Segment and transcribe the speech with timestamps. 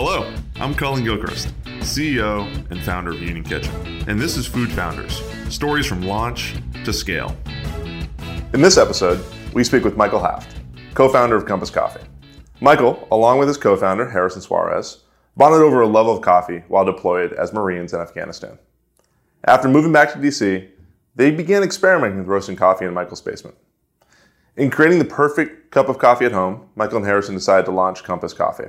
[0.00, 3.74] Hello, I'm Cullen Gilchrist, CEO and founder of Union Kitchen,
[4.06, 5.20] and this is Food Founders
[5.52, 7.36] stories from launch to scale.
[8.54, 9.20] In this episode,
[9.54, 10.54] we speak with Michael Haft,
[10.94, 12.06] co founder of Compass Coffee.
[12.60, 15.02] Michael, along with his co founder, Harrison Suarez,
[15.36, 18.56] bonded over a love of coffee while deployed as Marines in Afghanistan.
[19.48, 20.68] After moving back to DC,
[21.16, 23.56] they began experimenting with roasting coffee in Michael's basement.
[24.56, 28.04] In creating the perfect cup of coffee at home, Michael and Harrison decided to launch
[28.04, 28.68] Compass Coffee.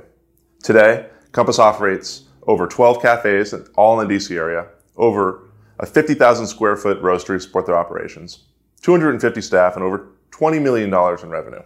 [0.64, 4.66] Today, Compass operates over 12 cafes, all in the DC area,
[4.96, 5.48] over
[5.78, 8.46] a 50,000 square foot roastery to support their operations,
[8.82, 11.62] 250 staff, and over $20 million in revenue.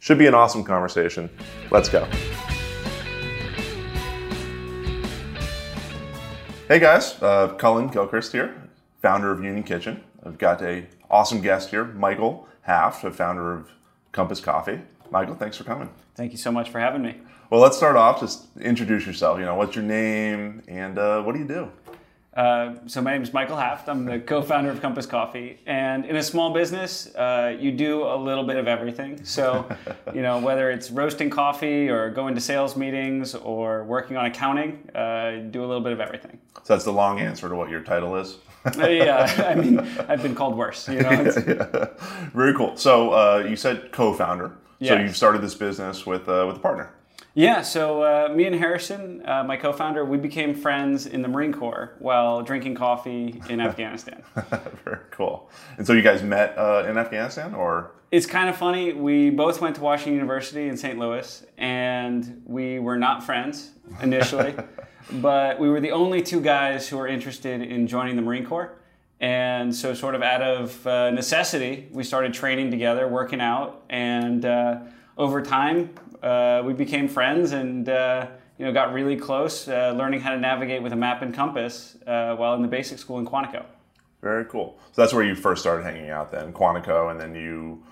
[0.00, 1.30] Should be an awesome conversation.
[1.70, 2.06] Let's go.
[6.66, 8.68] Hey guys, uh, Cullen Gilchrist here,
[9.00, 10.02] founder of Union Kitchen.
[10.24, 13.70] I've got a awesome guest here, Michael Haft, a founder of
[14.12, 14.80] Compass Coffee.
[15.10, 15.90] Michael, thanks for coming.
[16.16, 17.20] Thank you so much for having me.
[17.54, 18.18] Well, let's start off.
[18.18, 19.38] Just introduce yourself.
[19.38, 21.70] You know, what's your name and uh, what do you do?
[22.36, 23.88] Uh, so my name is Michael Haft.
[23.88, 28.16] I'm the co-founder of Compass Coffee, and in a small business, uh, you do a
[28.16, 29.24] little bit of everything.
[29.24, 29.68] So,
[30.12, 34.90] you know, whether it's roasting coffee or going to sales meetings or working on accounting,
[34.92, 36.40] uh, do a little bit of everything.
[36.64, 38.38] So that's the long answer to what your title is.
[38.64, 40.88] Uh, yeah, I mean, I've been called worse.
[40.88, 41.10] You know,
[41.46, 41.86] yeah.
[42.34, 42.76] very cool.
[42.76, 44.56] So uh, you said co-founder.
[44.80, 44.88] Yes.
[44.88, 46.92] So you've started this business with uh, with a partner.
[47.36, 51.52] Yeah, so uh, me and Harrison, uh, my co-founder, we became friends in the Marine
[51.52, 54.22] Corps while drinking coffee in Afghanistan.
[54.84, 55.50] Very cool.
[55.76, 57.90] And so you guys met uh, in Afghanistan, or?
[58.12, 58.92] It's kind of funny.
[58.92, 60.96] We both went to Washington University in St.
[60.96, 64.54] Louis, and we were not friends initially,
[65.14, 68.78] but we were the only two guys who were interested in joining the Marine Corps.
[69.18, 74.44] And so, sort of out of uh, necessity, we started training together, working out, and
[74.44, 74.80] uh,
[75.16, 75.90] over time,
[76.24, 78.26] uh, we became friends and uh,
[78.58, 81.96] you know got really close, uh, learning how to navigate with a map and compass
[82.06, 83.64] uh, while in the basic school in Quantico.
[84.22, 84.78] Very cool.
[84.92, 87.82] So that's where you first started hanging out, then Quantico, and then you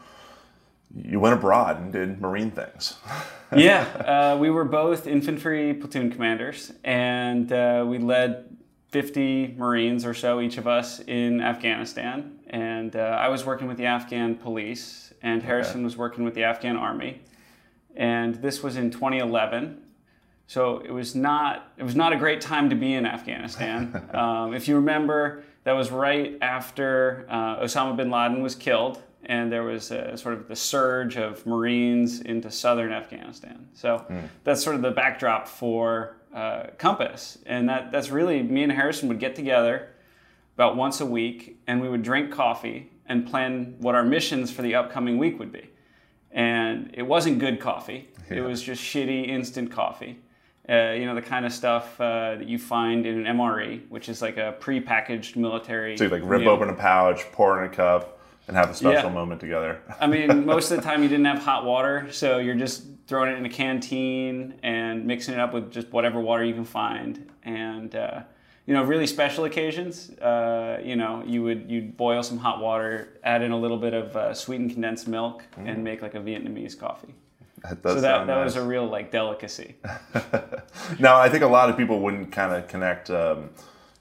[0.94, 2.97] you went abroad and did marine things.
[3.56, 8.56] yeah, uh, we were both infantry platoon commanders, and uh, we led
[8.88, 12.38] 50 Marines or so, each of us, in Afghanistan.
[12.48, 15.84] And I was working with the Afghan police, and Harrison okay.
[15.84, 17.22] was working with the Afghan army
[17.97, 19.80] and this was in 2011.
[20.47, 24.08] So it was not it was not a great time to be in Afghanistan.
[24.14, 29.50] um, if you remember, that was right after uh, Osama bin Laden was killed, and
[29.50, 33.69] there was a, sort of the surge of Marines into southern Afghanistan.
[33.72, 34.28] So mm.
[34.44, 39.09] that's sort of the backdrop for uh, Compass, and that that's really me and Harrison
[39.09, 39.88] would get together
[40.54, 44.62] about once a week, and we would drink coffee and plan what our missions for
[44.62, 45.69] the upcoming week would be
[46.32, 48.09] and it wasn't good coffee.
[48.31, 48.38] Yeah.
[48.38, 50.19] It was just shitty instant coffee.
[50.69, 54.09] Uh, you know the kind of stuff uh, that you find in an MRE, which
[54.09, 55.97] is like a pre-packaged military.
[55.97, 56.50] So you like rip meal.
[56.50, 59.15] open a pouch, pour in a cup, and have a special yeah.
[59.15, 59.82] moment together.
[60.00, 63.32] I mean, most of the time you didn't have hot water, so you're just throwing
[63.32, 67.28] it in a canteen and mixing it up with just whatever water you can find,
[67.42, 68.22] and uh,
[68.66, 73.18] you know, really special occasions, uh, you know, you would you'd boil some hot water,
[73.24, 75.68] add in a little bit of uh, sweetened condensed milk, mm.
[75.68, 77.14] and make like a Vietnamese coffee.
[77.62, 78.44] That so that, that nice.
[78.44, 79.76] was a real like delicacy.
[80.98, 83.50] now I think a lot of people wouldn't kind of connect, um,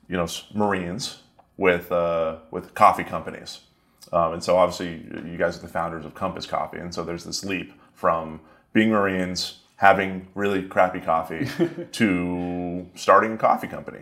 [0.07, 1.21] you know, Marines
[1.57, 3.61] with uh, with coffee companies,
[4.13, 7.23] um, and so obviously you guys are the founders of Compass Coffee, and so there's
[7.23, 8.39] this leap from
[8.73, 11.47] being Marines, having really crappy coffee,
[11.91, 14.01] to starting a coffee company.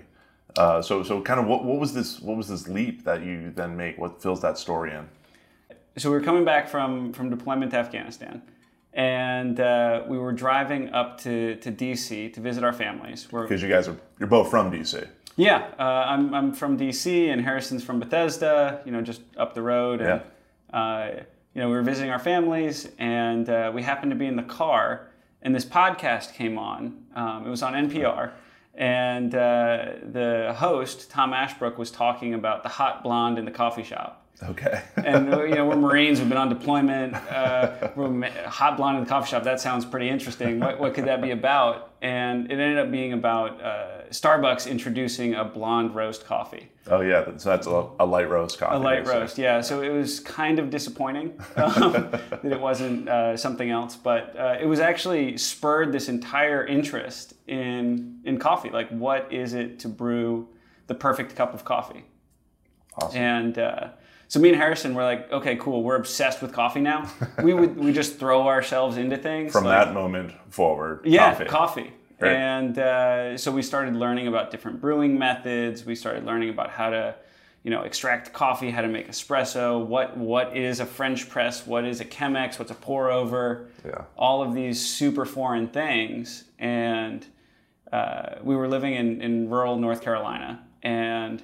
[0.57, 3.51] Uh, so, so kind of what, what was this what was this leap that you
[3.55, 3.97] then make?
[3.97, 5.07] What fills that story in?
[5.97, 8.41] So we were coming back from from deployment to Afghanistan,
[8.93, 13.25] and uh, we were driving up to, to DC to visit our families.
[13.25, 15.07] Because you guys are you're both from DC.
[15.35, 18.81] Yeah, uh, I'm I'm from DC, and Harrison's from Bethesda.
[18.85, 20.01] You know, just up the road.
[20.01, 20.21] And,
[20.73, 20.77] yeah.
[20.77, 21.23] Uh,
[21.55, 24.43] you know, we were visiting our families, and uh, we happened to be in the
[24.43, 25.07] car,
[25.41, 27.05] and this podcast came on.
[27.15, 28.31] Um, it was on NPR
[28.79, 33.83] and uh, the host Tom Ashbrook was talking about the hot blonde in the coffee
[33.83, 34.25] shop.
[34.41, 34.81] Okay.
[34.95, 37.13] and you know we're Marines, we've been on deployment.
[37.13, 39.43] Uh, we're hot blonde in the coffee shop.
[39.43, 40.61] That sounds pretty interesting.
[40.61, 41.88] What, what could that be about?
[42.01, 46.71] And it ended up being about uh, Starbucks introducing a blonde roast coffee.
[46.87, 48.75] Oh yeah, so that's a, a light roast coffee.
[48.75, 49.59] A light roast, yeah.
[49.61, 54.57] So it was kind of disappointing um, that it wasn't uh, something else, but uh,
[54.59, 58.69] it was actually spurred this entire interest in in coffee.
[58.69, 60.47] Like, what is it to brew
[60.87, 62.05] the perfect cup of coffee?
[62.95, 63.19] Awesome.
[63.19, 63.89] And uh,
[64.29, 65.81] so me and Harrison were like, okay, cool.
[65.81, 67.11] We're obsessed with coffee now.
[67.43, 71.01] we would we just throw ourselves into things from like, that moment forward.
[71.03, 71.45] Yeah, coffee.
[71.45, 71.93] coffee.
[72.19, 72.35] Right.
[72.35, 75.83] And uh, so we started learning about different brewing methods.
[75.83, 77.15] We started learning about how to,
[77.63, 79.83] you know, extract coffee, how to make espresso.
[79.83, 81.65] What what is a French press?
[81.65, 82.59] What is a Chemex?
[82.59, 83.69] What's a pour over?
[83.83, 84.03] Yeah.
[84.15, 86.43] All of these super foreign things.
[86.59, 87.25] And
[87.91, 91.41] uh, we were living in, in rural North Carolina, and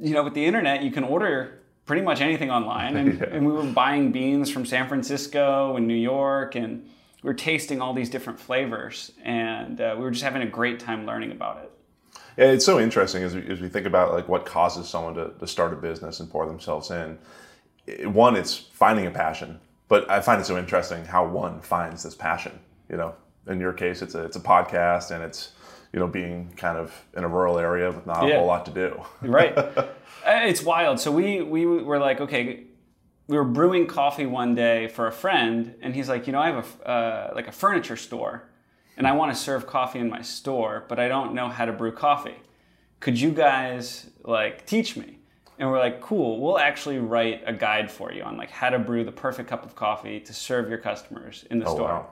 [0.00, 1.59] you know, with the internet, you can order
[1.90, 2.96] pretty much anything online.
[2.96, 3.26] And, Yeah.
[3.32, 6.84] and we were buying beans from San Francisco and New York, and
[7.20, 10.78] we were tasting all these different flavors, and uh, we were just having a great
[10.78, 11.70] time learning about it.
[12.38, 15.32] Yeah, it's so interesting as we, as we think about like what causes someone to,
[15.40, 17.18] to start a business and pour themselves in.
[18.12, 19.58] One, it's finding a passion,
[19.88, 22.52] but I find it so interesting how one finds this passion.
[22.88, 23.14] You know,
[23.48, 25.50] in your case, it's a it's a podcast and it's
[25.92, 28.72] you know being kind of in a rural area with not a whole lot to
[28.72, 29.02] do.
[29.22, 29.56] Right?
[30.26, 31.00] Uh, it's wild.
[31.00, 32.64] So we we were like, okay,
[33.26, 36.50] we were brewing coffee one day for a friend, and he's like, you know, I
[36.50, 38.50] have a uh, like a furniture store,
[38.98, 41.72] and I want to serve coffee in my store, but I don't know how to
[41.72, 42.36] brew coffee.
[43.00, 45.16] Could you guys like teach me?
[45.58, 46.38] And we're like, cool.
[46.40, 49.64] We'll actually write a guide for you on like how to brew the perfect cup
[49.64, 51.88] of coffee to serve your customers in the Oh store.
[51.88, 52.10] wow!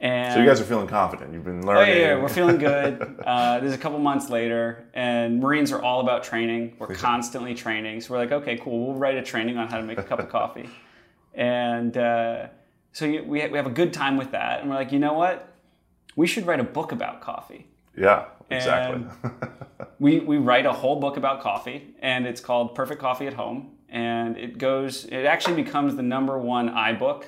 [0.00, 1.32] And So you guys are feeling confident.
[1.32, 1.96] You've been Oh learning.
[1.96, 3.00] yeah, yeah, we're feeling good.
[3.24, 6.74] Uh, there's a couple months later, and Marines are all about training.
[6.78, 8.86] We're constantly training, so we're like, okay, cool.
[8.88, 10.68] We'll write a training on how to make a cup of coffee,
[11.34, 12.48] and uh,
[12.92, 14.60] so we we have a good time with that.
[14.60, 15.48] And we're like, you know what?
[16.16, 17.66] We should write a book about coffee.
[17.96, 19.04] yeah, exactly.
[20.00, 23.70] We we write a whole book about coffee, and it's called Perfect Coffee at Home.
[23.88, 25.04] And it goes.
[25.06, 27.24] It actually becomes the number one iBook.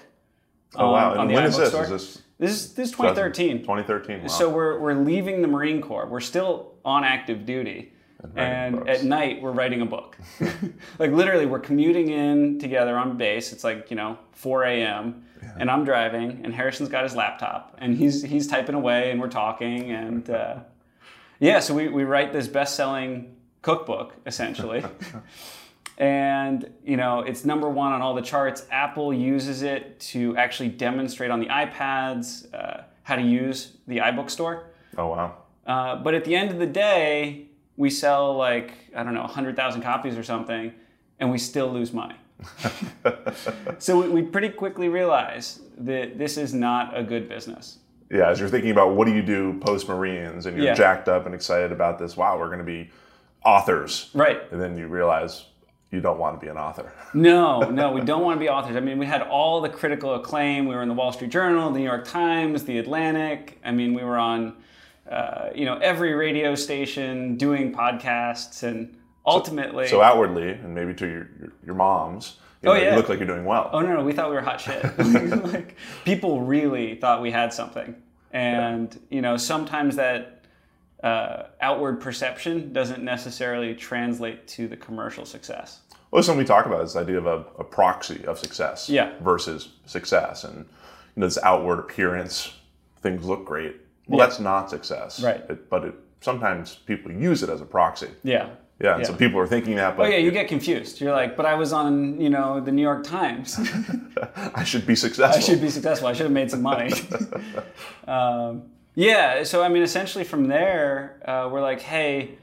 [0.74, 1.12] oh wow!
[1.12, 1.68] on And the when is this?
[1.70, 1.84] store.
[1.84, 3.60] Is this This is this is 2013.
[3.60, 4.22] 2013.
[4.22, 4.26] Wow.
[4.28, 6.06] So we're, we're leaving the Marine Corps.
[6.06, 7.92] We're still on active duty.
[8.34, 10.16] writing And at night, we're writing a book.
[10.98, 13.52] like literally, we're commuting in together on base.
[13.52, 15.24] It's like, you know, 4 a.m.
[15.58, 19.28] And I'm driving, and Harrison's got his laptop, and he's, he's typing away, and we're
[19.28, 19.92] talking.
[19.92, 20.56] And uh,
[21.38, 24.84] yeah, so we, we write this best selling cookbook, essentially.
[25.98, 30.68] and you know it's number one on all the charts apple uses it to actually
[30.68, 34.64] demonstrate on the ipads uh, how to use the ibook store
[34.98, 35.36] oh wow!
[35.66, 37.46] uh, but at the end of the day
[37.76, 40.72] we sell like i don't know 100000 copies or something
[41.18, 42.16] and we still lose money
[43.78, 47.78] so we, we pretty quickly realize that this is not a good business
[48.10, 50.74] Yeah, as you're thinking about what do you do post Marines and you're Yeah.
[50.74, 52.90] jacked up and excited about this, wow, we're going to be
[53.44, 54.10] authors.
[54.14, 55.46] right And then you realize
[55.90, 56.92] you don't want to be an author.
[57.14, 58.76] No, no, we don't want to be authors.
[58.76, 60.66] I mean, we had all the critical acclaim.
[60.66, 63.58] We were in the Wall Street Journal, the New York Times, the Atlantic.
[63.64, 64.54] I mean, we were on,
[65.10, 71.06] uh, you know, every radio station doing podcasts, and ultimately, So outwardly, and maybe to
[71.06, 72.90] your, your, your moms, you, Oh, know, yeah.
[72.90, 73.70] you look like you're doing well.
[73.72, 74.82] oh no, no, we thought we were hot shit.
[75.52, 77.94] like, people really thought we had something,
[78.32, 80.35] and you know, sometimes that.
[81.02, 85.80] Uh, outward perception doesn't necessarily translate to the commercial success.
[86.10, 89.12] Well, something we talk about is this idea of a, a proxy of success Yeah.
[89.20, 90.44] versus success.
[90.44, 90.64] And you
[91.20, 92.54] know, this outward appearance,
[93.02, 93.76] things look great.
[94.08, 94.26] Well, Yeah.
[94.26, 95.22] that's not success.
[95.22, 95.42] Right.
[95.50, 98.08] It, but it, sometimes people use it as a proxy.
[98.22, 98.48] Yeah.
[98.80, 99.06] Yeah, and Yeah.
[99.08, 101.00] so people are thinking that, But Oh yeah, you get confused.
[101.00, 103.58] You're like, but I was on, you know, the New York Times.
[104.54, 105.38] I should be successful.
[105.38, 106.08] I should be successful.
[106.08, 106.92] I should have made some money.
[108.08, 108.62] um,
[108.96, 109.44] yeah.
[109.44, 112.36] So I mean, essentially from there, uh, we're like, hey,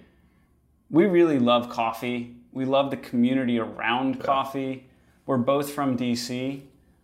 [0.89, 2.36] we really love coffee.
[2.54, 4.88] We love the community around coffee.
[5.25, 6.62] We're both from DC.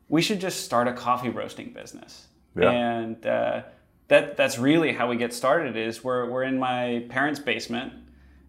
[0.07, 2.27] We should just start a coffee roasting business.
[2.55, 2.69] Yeah.
[2.69, 3.63] And uh,
[4.09, 5.75] that that's really how we get started.
[5.75, 7.93] Is we're we're in my parents' basement,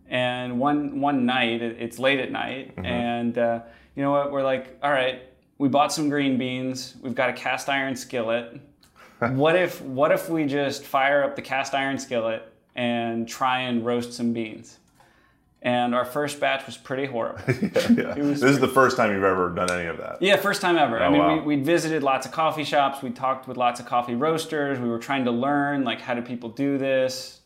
[0.09, 3.61] and one one night it's late at night, and uh,
[3.95, 4.33] you know what?
[4.33, 5.23] We're like, all right,
[5.59, 6.97] we bought some green beans.
[7.03, 8.61] We've got a cast iron skillet.
[9.29, 12.43] What if what if we just fire up the cast iron skillet
[12.75, 14.79] and try and roast some beans?
[15.63, 17.39] And our first batch was pretty horrible.
[17.47, 18.15] Yeah.
[18.15, 20.23] This is the first time you've ever done any of that.
[20.23, 20.99] Yeah, first time ever.
[20.99, 21.35] I Oh, mean, wow.
[21.37, 23.03] we, we'd visited lots of coffee shops.
[23.03, 24.79] We talked with lots of coffee roasters.
[24.79, 27.41] We were trying to learn, like, how do people do this?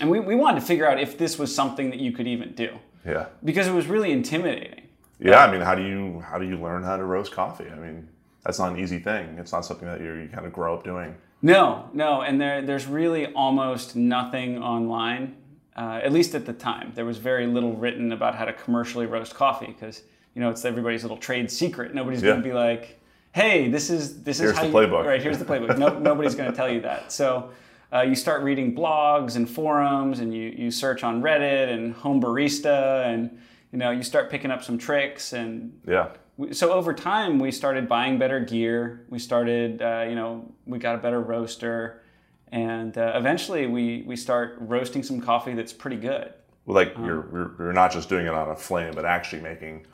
[0.00, 2.52] And we, we wanted to figure out if this was something that you could even
[2.54, 3.26] do Yeah.
[3.44, 4.88] because it was really intimidating.
[5.20, 7.66] Yeah, I mean, how do you how do you learn how to roast coffee?
[7.70, 8.08] I mean,
[8.44, 9.36] that's not an easy thing.
[9.38, 11.14] It's not something that you, you kind of grow up doing.
[11.42, 15.36] No, no, and there, there's really almost nothing online,
[15.76, 16.92] uh, at least at the time.
[16.94, 20.02] There was very little written about how to commercially roast coffee because
[20.34, 21.94] you know it's everybody's little trade secret.
[21.94, 22.30] Nobody's Yeah.
[22.30, 22.98] going to be like,
[23.32, 25.04] "Hey, this is this Here's is how the you, playbook.
[25.06, 25.22] right?
[25.22, 27.12] Here's the playbook." No, nobody's going to tell you that.
[27.12, 27.50] So
[27.92, 32.20] uh, you start reading blogs and forums, and you you search on Reddit and Home
[32.20, 33.38] Barista, and
[33.72, 36.08] you know you start picking up some tricks and Yeah.
[36.52, 40.94] So over time we started buying better gear we started uh, you know we got
[40.94, 42.02] a better roaster
[42.50, 46.32] And uh, eventually, we we start roasting some coffee that's pretty good.
[46.66, 49.86] Like you're, you're you're not just doing it on a flame, but actually making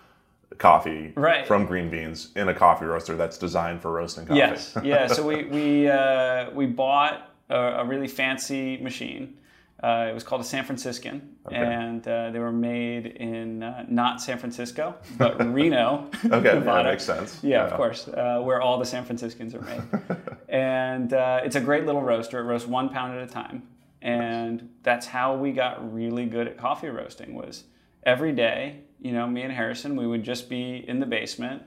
[0.58, 1.44] coffee Right.
[1.46, 4.38] from green beans in a coffee roaster that's designed for roasting coffee.
[4.38, 5.08] Yes, yeah.
[5.08, 7.16] So we we uh, we bought
[7.50, 9.36] a, a really fancy machine.
[9.84, 14.18] Uh, it was called a San Franciscan, and uh, they were made in uh, not
[14.22, 16.84] San Francisco, but Reno, Okay, yeah, Nevada.
[16.84, 17.38] that makes sense.
[17.42, 19.82] Yeah, of course, uh, where all the San Franciscans are made.
[20.48, 22.38] and uh, it's a great little roaster.
[22.40, 23.64] It roasts one pound at a time,
[24.00, 27.34] and that's how we got really good at coffee roasting.
[27.34, 27.64] Was
[28.04, 31.62] every day, you know, me and Harrison, we would just be in the basement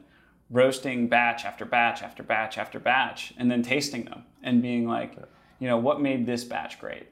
[0.49, 5.13] roasting batch after batch after batch after batch, and then tasting them and being like,
[5.59, 7.07] you know, what made this batch great?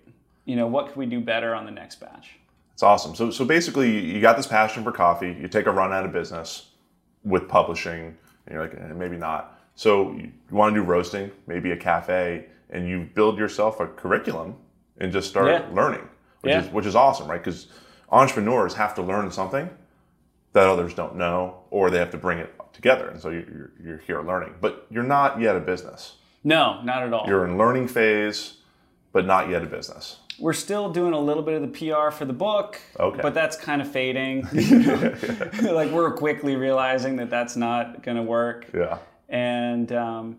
[0.46, 2.36] You know, what could we do better on the next batch?
[2.74, 3.16] It's awesome.
[3.16, 5.36] So, so basically, you got this passion for coffee.
[5.40, 6.70] You take a run out of business
[7.24, 9.60] with publishing, and you're like, eh, maybe not.
[9.76, 14.56] So, you, want to do roasting, maybe a cafe, and you build yourself a curriculum
[15.00, 15.66] and just start Yeah.
[15.74, 16.08] learning,
[16.42, 16.62] which Yeah.
[16.64, 17.44] is which is awesome, right?
[17.44, 17.68] Because
[18.12, 19.70] entrepreneurs have to learn something
[20.54, 23.08] that others don't know, or they have to bring it together.
[23.10, 26.18] And so you- you're, you're here learning, but you're not yet a business.
[26.44, 27.26] No, not at all.
[27.28, 28.58] You're in learning phase,
[29.12, 30.20] but not yet a business.
[30.40, 33.22] We're still doing a little bit of the PR for the book, Okay.
[33.22, 34.42] but that's kind of fading.
[35.62, 38.98] like we're quickly realizing that that's not going to work, Yeah.
[39.30, 40.38] and um,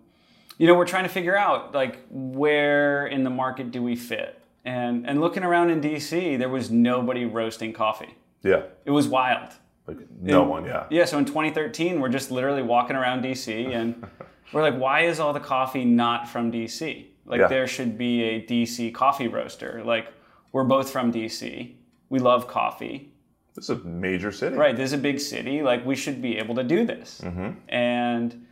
[0.59, 4.41] you know we're trying to figure out like where in the market do we fit.
[4.65, 8.15] And and looking around in DC, there was nobody roasting coffee.
[8.43, 8.63] Yeah.
[8.85, 9.51] It was wild.
[9.87, 10.65] Like no In- one.
[10.67, 10.87] Yeah.
[10.91, 14.05] Yeah, so in 2013, we're just literally walking around DC and
[14.53, 17.07] we're like, why is all the coffee not from DC?
[17.27, 17.49] Like, Yeah.
[17.49, 19.83] there should be a DC coffee roaster.
[19.85, 20.07] Like,
[20.53, 21.75] we're both from DC.
[22.09, 23.11] We love coffee.
[23.55, 24.55] This is a major city.
[24.57, 25.63] Right, this is a big city.
[25.63, 27.23] Like, we should be able to do this.
[27.69, 28.47] And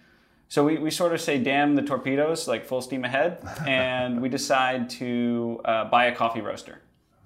[0.49, 3.39] so we, we sort of say, damn the torpedoes, like full steam ahead.
[3.67, 6.81] And we decide to uh, buy a coffee roaster.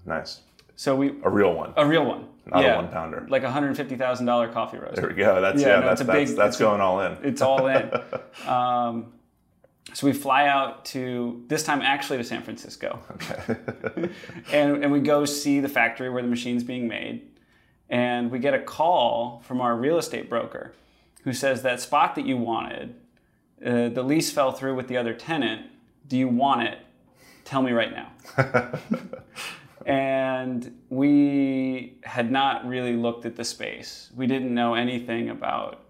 [0.07, 0.41] Nice.
[0.77, 1.73] So we, A real one.
[1.77, 2.27] a real one.
[2.47, 3.27] Not a one pounder.
[3.29, 5.01] Like a $150,000 coffee roaster.
[5.03, 5.41] There we go.
[5.41, 5.81] That's Yeah, yeah.
[5.81, 7.17] no, that's that's big- that's a- going all in.
[7.23, 7.91] it's all in.
[8.49, 9.13] um,
[9.93, 13.01] so we fly out to this time actually to San Francisco,
[14.53, 17.29] and and we go see the factory where the machine's being made,
[17.89, 20.75] and we get a call from our real estate broker,
[21.25, 22.95] who says that spot that you wanted,
[23.65, 25.67] uh, the lease fell through with the other tenant.
[26.07, 26.79] Do you want it?
[27.45, 28.13] Tell me right now.
[29.87, 34.11] and we had not really looked at the space.
[34.15, 35.88] We didn't know anything about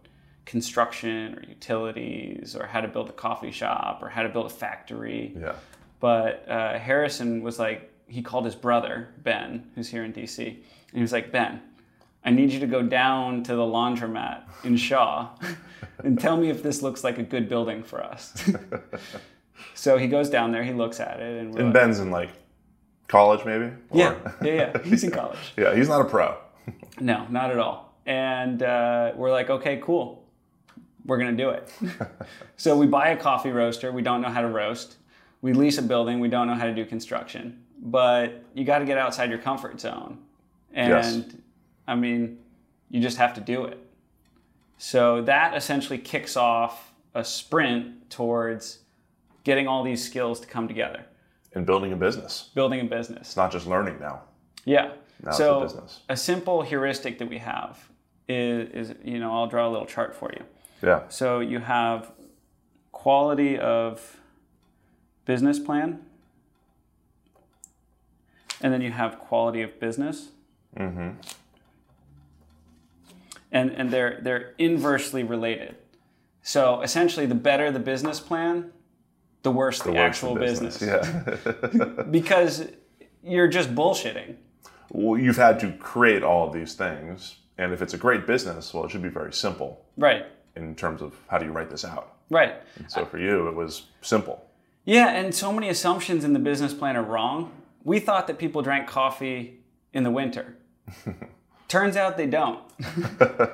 [0.48, 4.48] construction or utilities or how to build a coffee shop or how to build a
[4.48, 5.36] factory.
[5.38, 5.52] yeah.
[6.00, 10.56] But uh, Harrison was like, he called his brother, Ben, who's here in DC, and
[10.94, 11.60] he was like, Ben,
[12.24, 15.28] I need you to go down to the laundromat in Shaw
[15.98, 18.32] and tell me if this looks like a good building for us.
[19.74, 22.10] so he goes down there, he looks at it, and we're And like, Ben's in
[22.10, 22.30] like
[23.06, 23.66] college, maybe.
[23.66, 25.38] Or- yeah, yeah, yeah, he's in college.
[25.58, 25.74] yeah.
[25.74, 26.38] He's not a pro.
[27.00, 27.92] No, not at all.
[28.06, 30.24] And uh, we're like, okay, cool.
[31.08, 31.72] We're going to do it.
[32.58, 33.90] so we buy a coffee roaster.
[33.90, 34.96] We don't know how to roast.
[35.40, 36.20] We lease a building.
[36.20, 37.64] We don't know how to do construction.
[37.80, 40.18] But you got to get outside your comfort zone.
[40.74, 41.24] And Yes.
[41.86, 42.38] I mean,
[42.90, 43.78] you just have to do it.
[44.76, 48.80] So that essentially kicks off a sprint towards
[49.44, 51.06] getting all these skills to come together,
[51.54, 52.50] and building a business.
[52.54, 53.28] building a business.
[53.28, 54.20] It's not just learning now.
[54.66, 54.90] Yeah.
[55.24, 56.00] Now so a business.
[56.10, 57.78] a simple heuristic that we have
[58.28, 60.44] is, is, you know, I'll draw a little chart for you.
[60.82, 61.02] Yeah.
[61.08, 62.12] So you have
[62.92, 64.18] quality of
[65.24, 66.00] business plan,
[68.60, 70.30] and then you have quality of business.
[70.76, 71.10] Mm-hmm.
[73.50, 75.76] And, and they're, they're inversely related.
[76.42, 78.72] So essentially, the better the business plan,
[79.42, 80.82] the worse the, worse actual the business.
[80.82, 82.04] Yeah.
[82.10, 82.68] Because
[83.22, 84.36] you're just bullshitting.
[84.90, 88.72] well, you've had to create all of these things, and if it's a great business,
[88.72, 90.26] well, it should be very simple Right,
[90.58, 92.16] in terms of how do you write this out.
[92.30, 92.56] right.
[92.88, 94.44] So for you, it was simple.
[94.84, 97.52] Yeah, and so many assumptions in the business plan are wrong.
[97.84, 99.60] We thought that people drank coffee
[99.92, 100.56] in the winter.
[101.68, 102.60] Turns out they don't.
[103.20, 103.46] Uh,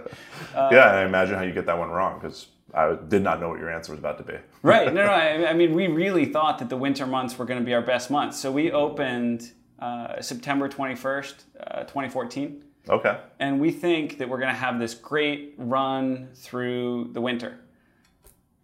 [0.55, 3.49] yeah, and I imagine how you get that one wrong because I did not know
[3.49, 4.35] what your answer was about to be.
[4.63, 4.93] right.
[4.93, 5.13] No, no.
[5.13, 7.83] I, I mean, we really thought that the winter months were going to be our
[7.83, 8.39] best months.
[8.39, 12.64] So we opened uh, September 21st, uh, 2014.
[12.89, 13.19] Okay.
[13.39, 17.59] And we think that we're going to have this great run through the winter.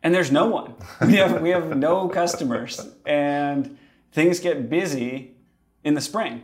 [0.03, 0.75] And there's no one.
[1.07, 2.89] We have, we have no customers.
[3.07, 3.79] And
[4.13, 5.35] things get busy
[5.85, 6.43] in the spring.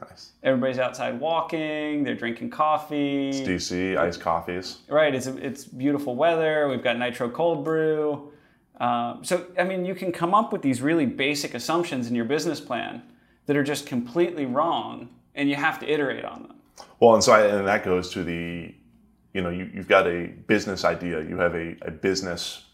[0.00, 0.30] Nice.
[0.42, 3.30] Everybody's outside walking, they're drinking coffee.
[3.30, 4.78] It's DC, iced coffees.
[4.88, 6.68] Right, it's, it's beautiful weather.
[6.68, 8.32] We've got nitro cold brew.
[8.78, 12.26] Um, so, I mean, you can come up with these really basic assumptions in your
[12.26, 13.02] business plan
[13.46, 16.57] that are just completely wrong, and you have to iterate on them.
[17.00, 18.74] Well, and so I, and that goes to the,
[19.32, 22.64] you know, you, you've got a business idea, you have a, a business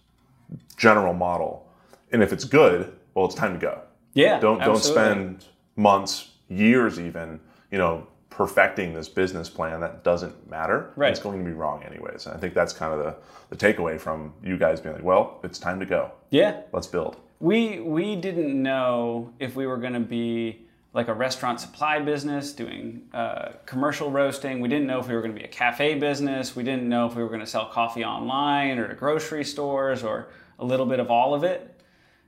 [0.76, 1.68] general model,
[2.12, 3.80] and if it's good, well, it's time to go.
[4.14, 5.44] Yeah, Don't don't spend
[5.76, 10.92] months, years, even, you know, perfecting this business plan that doesn't matter.
[10.96, 11.10] Right.
[11.10, 12.26] It's going to be wrong anyways.
[12.26, 13.16] And I think that's kind of the,
[13.50, 16.12] the takeaway from you guys being like, well, it's time to go.
[16.30, 17.16] Yeah, Let's build.
[17.40, 20.63] we we didn't know if we were going to be
[20.94, 24.60] like a restaurant supply business doing uh, commercial roasting.
[24.60, 26.54] We didn't know if we were going to be a cafe business.
[26.54, 30.04] We didn't know if we were going to sell coffee online or to grocery stores
[30.04, 30.28] or
[30.60, 31.82] a little bit of all of it.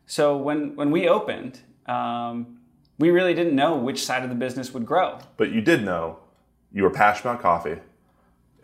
[0.07, 2.59] So when when we opened, um,
[2.99, 5.19] we really didn't know which side of the business would grow.
[5.37, 6.19] But you did know
[6.73, 7.81] you were passionate about coffee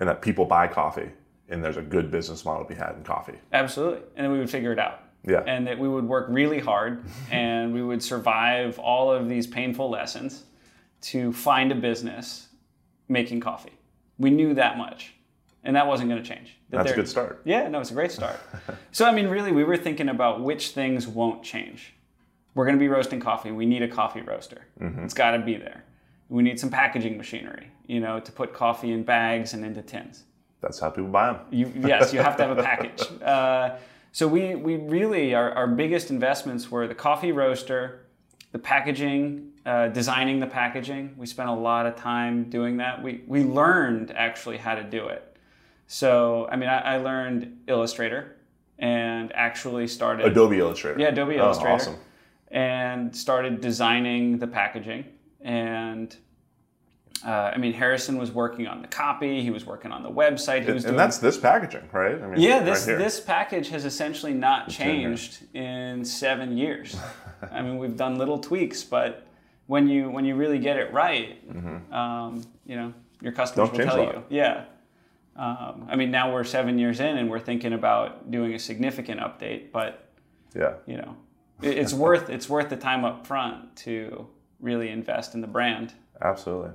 [0.01, 1.11] and that people buy coffee
[1.49, 3.39] and there's a good business model to be had in coffee.
[3.53, 4.01] Absolutely.
[4.17, 5.02] And then we would figure it out.
[5.27, 5.43] Yeah.
[5.47, 9.91] And that we would work really hard and we would survive all of these painful
[9.91, 10.45] lessons
[11.03, 12.49] to find a business
[13.09, 13.73] making coffee.
[14.19, 15.15] We knew that much.
[15.65, 16.59] And that wasn't going to change.
[16.71, 17.41] That That's a good start.
[17.45, 18.41] Yeah, no, it's a great start.
[18.93, 21.95] so, I mean, really, we were thinking about which things won't change.
[22.55, 23.53] We're going to be roasting coffee.
[23.53, 24.67] We need a coffee roaster.
[24.81, 25.05] Mm-hmm.
[25.05, 25.85] It's got to be there.
[26.29, 30.25] We need some packaging machinery, you know, to put coffee in bags and into tins.
[30.61, 31.41] That's how people buy them.
[31.51, 33.03] You, yes, you have to have a package.
[33.23, 33.77] Uh,
[34.13, 38.07] so we, we really, our, our biggest investments were the coffee roaster,
[38.53, 41.15] the packaging, uh, designing the packaging.
[41.17, 43.03] We spent a lot of time doing that.
[43.03, 45.37] We, we learned actually how to do it.
[45.87, 48.37] So, I mean, I, I learned Illustrator
[48.79, 50.27] and actually started.
[50.27, 51.01] Adobe Illustrator.
[51.01, 51.69] Yeah, Adobe Illustrator.
[51.69, 51.93] Oh, Illustrator.
[51.93, 51.97] awesome.
[52.51, 55.07] And started designing the packaging.
[55.41, 56.15] And
[57.27, 59.43] uh, I mean, Harrison was working on the copy.
[59.43, 60.65] He was working on the website.
[60.65, 62.21] He was And doing that's this packaging, right?
[62.21, 62.99] I mean, yeah, this here.
[62.99, 64.87] this package has essentially not in here.
[64.87, 66.97] changed in seven years.
[67.53, 69.27] I mean, we've done little tweaks, but
[69.67, 71.39] when you when you really get it right,
[71.93, 73.79] um, you know, your customers Mm-hmm.
[73.79, 74.25] Don't will tell you.
[74.29, 74.65] Yeah.
[75.37, 79.19] Um, I mean, now we're seven years in, and we're thinking about doing a significant
[79.21, 80.09] update, but
[80.55, 80.75] Yeah.
[80.87, 81.17] you know,
[81.63, 84.27] it, it's worth it's worth the time up front to
[84.61, 85.95] really invest in the brand.
[86.21, 86.73] Absolutely.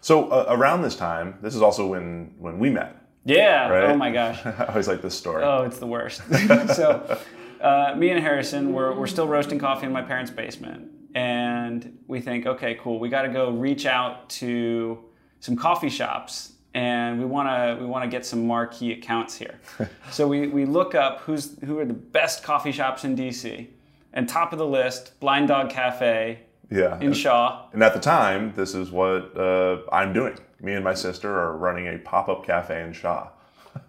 [0.00, 2.96] So uh, around this time, this is also when when we met.
[3.24, 3.68] Yeah.
[3.68, 3.90] Right?
[3.90, 4.44] Oh my gosh.
[4.46, 5.44] I always like this story.
[5.44, 6.22] Oh, it's the worst.
[6.74, 7.20] so,
[7.60, 10.90] uh, me and Harrison, we're, we're still roasting coffee in my parents' basement.
[11.14, 15.04] And we think, okay, cool, we got to go reach out to
[15.40, 19.58] some coffee shops and we want to we want to get some marquee accounts here.
[20.10, 23.68] so we, we look up who's who are the best coffee shops in DC.
[24.12, 26.98] And top of the list, Blind Dog Cafe yeah.
[27.00, 27.66] in Shaw.
[27.72, 30.38] And at the time, this is what uh, I'm doing.
[30.60, 33.28] Me and my sister are running a pop-up cafe in Shaw.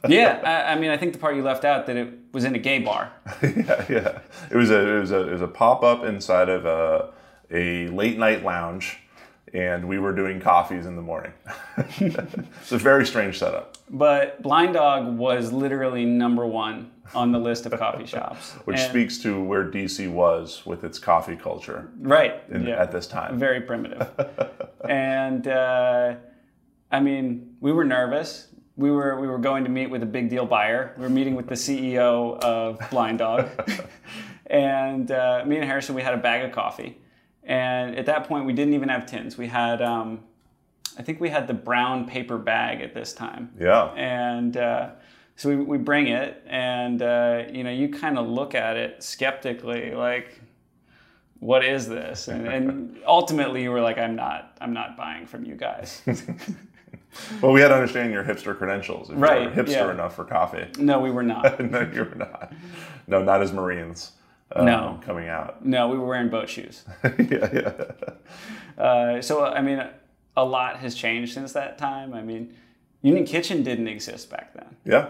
[0.07, 2.53] Yeah, I, I mean, I think the part you left out that it was in
[2.53, 3.11] a gay bar.
[3.41, 4.19] yeah, yeah.
[4.51, 7.11] It was a it was a it was a pop-up inside of a
[7.49, 8.99] a late night lounge,
[9.53, 11.31] and we were doing coffees in the morning.
[11.99, 17.65] it's a very strange setup, But Blind Dog was literally number one on the list
[17.65, 18.53] of coffee shops.
[18.65, 22.91] which And- speaks to where DC was with its coffee culture right in, yeah, at
[22.91, 23.39] this time.
[23.39, 24.07] very primitive.
[24.87, 26.15] and uh,
[26.91, 28.47] I mean, we were nervous.
[28.75, 30.93] We were we were going to meet with a big deal buyer.
[30.97, 33.49] We were meeting with the CEO of Blind Dog,
[34.47, 36.97] and uh, me and Harrison we had a bag of coffee.
[37.49, 39.35] And at that point, we didn't even have tins.
[39.37, 40.19] We had, um,
[40.97, 43.51] I think we had the brown paper bag at this time.
[43.59, 43.91] Yeah.
[43.95, 44.91] and uh,
[45.35, 49.01] so we, we bring it and uh, you know you kind of look at it
[49.01, 50.41] skeptically like
[51.39, 55.45] what is this and, and ultimately you were like i'm not i'm not buying from
[55.45, 56.01] you guys
[57.41, 59.09] Well, we had to understand your hipster credentials.
[59.09, 59.91] If Right, you were hipster yeah.
[59.91, 60.67] enough for coffee.
[60.77, 62.53] no we were not no, you were not.
[63.07, 64.11] No, not as Marines.
[64.55, 64.99] Um, No.
[65.05, 65.65] Coming out.
[65.65, 67.49] no we were wearing boat shoes yeah,
[68.79, 68.83] yeah.
[68.83, 69.85] uh, so i mean
[70.37, 72.53] a lot has changed since that time i mean
[73.01, 75.07] union kitchen didn't exist back then Yeah.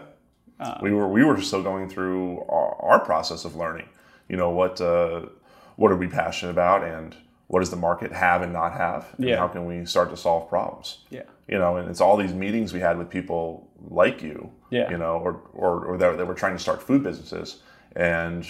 [0.59, 3.87] Uh, we were we were still going through our, our process of learning.
[4.27, 5.27] You know what uh,
[5.77, 7.15] what are we passionate about, and
[7.47, 9.37] what does the market have and not have, and Yeah.
[9.37, 11.05] how can we start to solve problems?
[11.11, 14.51] yeah You know, and it's all these meetings we had with people like you.
[14.69, 14.91] Yeah.
[14.91, 17.61] You know, or or, or that, that were trying to start food businesses,
[17.95, 18.45] and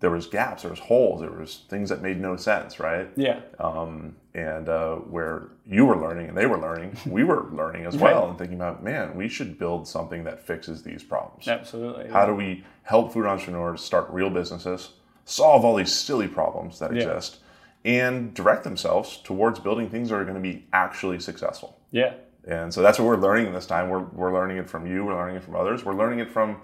[0.00, 3.08] there was gaps, there was holes, there was things that made no sense, right?
[3.16, 7.84] yeah um, and uh, where you were learning and they were learning, we were learning
[7.84, 8.28] as well, Right.
[8.30, 11.48] and thinking about, man, we should build something that fixes these problems.
[11.48, 14.90] absolutely How do we help food entrepreneurs start real businesses,
[15.24, 17.02] solve all these silly problems that Yeah.
[17.02, 17.38] exist,
[17.84, 21.78] and direct themselves towards building things that are going to be actually successful?
[21.90, 22.12] yeah
[22.48, 23.90] And so that's what we're learning this time.
[23.90, 26.56] We're, we're learning it from you, we're learning it from others, we're learning it from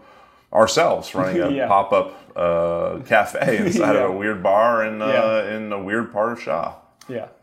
[0.52, 1.68] ourselves running a Yeah.
[1.68, 4.04] pop up uh, cafe inside Yeah.
[4.04, 5.56] of a weird bar in uh, Yeah.
[5.56, 6.74] in a weird part of Shaw.
[7.08, 7.28] Yeah.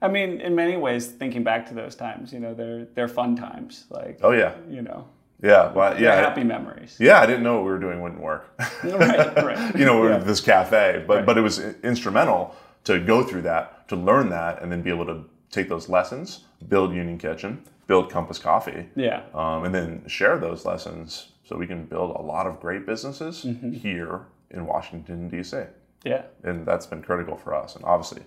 [0.00, 3.36] I mean, in many ways, thinking back to those times, you know, they're they're fun
[3.36, 3.84] times.
[3.90, 5.06] Like, Oh yeah, you know,
[5.42, 6.96] yeah, well, they're yeah, happy memories.
[6.98, 7.20] yeah.
[7.20, 8.52] I didn't know what we were doing wouldn't work.
[8.84, 9.76] right, right.
[9.76, 10.18] you know, Yeah.
[10.18, 11.26] this cafe, but Right.
[11.26, 15.06] but it was instrumental to go through that, to learn that, and then be able
[15.06, 19.20] to take those lessons, build Union Kitchen, build Compass Coffee, Yeah.
[19.34, 23.44] um, and then share those lessons so we can build a lot of great businesses
[23.44, 23.72] Mm-hmm.
[23.72, 25.58] here in Washington D.C.
[26.04, 26.22] Yeah.
[26.44, 28.22] And that's been critical for us, and obviously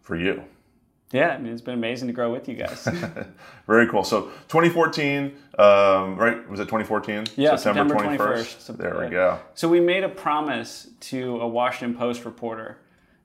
[0.00, 0.42] for you.
[1.12, 1.28] Yeah.
[1.28, 2.88] I mean, it's been amazing to grow with you guys.
[3.68, 4.02] Very cool.
[4.02, 6.48] So 2014, um, right?
[6.50, 7.26] Was it 2014?
[7.36, 8.76] Yeah, September 21st.
[8.76, 9.38] There we go.
[9.54, 12.78] So we made a promise to a Washington Post reporter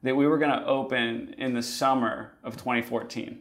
[0.04, 3.40] that we were going to open in the summer of 2014.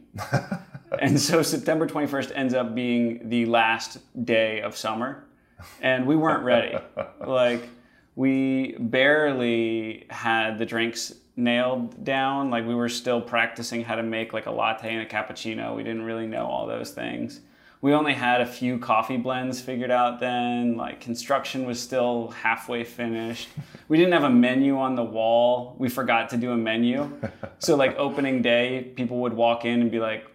[0.99, 5.25] and so September 21st ends up being the last day of summer.
[5.81, 6.77] And we weren't ready.
[7.25, 7.67] like,
[8.15, 12.49] we barely had the drinks nailed down.
[12.49, 15.75] Like, we were still practicing how to make like a latte and a cappuccino.
[15.75, 17.41] We didn't really know all those things
[17.81, 22.83] we only had a few coffee blends figured out then like construction was still halfway
[22.83, 23.49] finished
[23.87, 27.09] we didn't have a menu on the wall we forgot to do a menu
[27.59, 30.27] so like opening day people would walk in and be like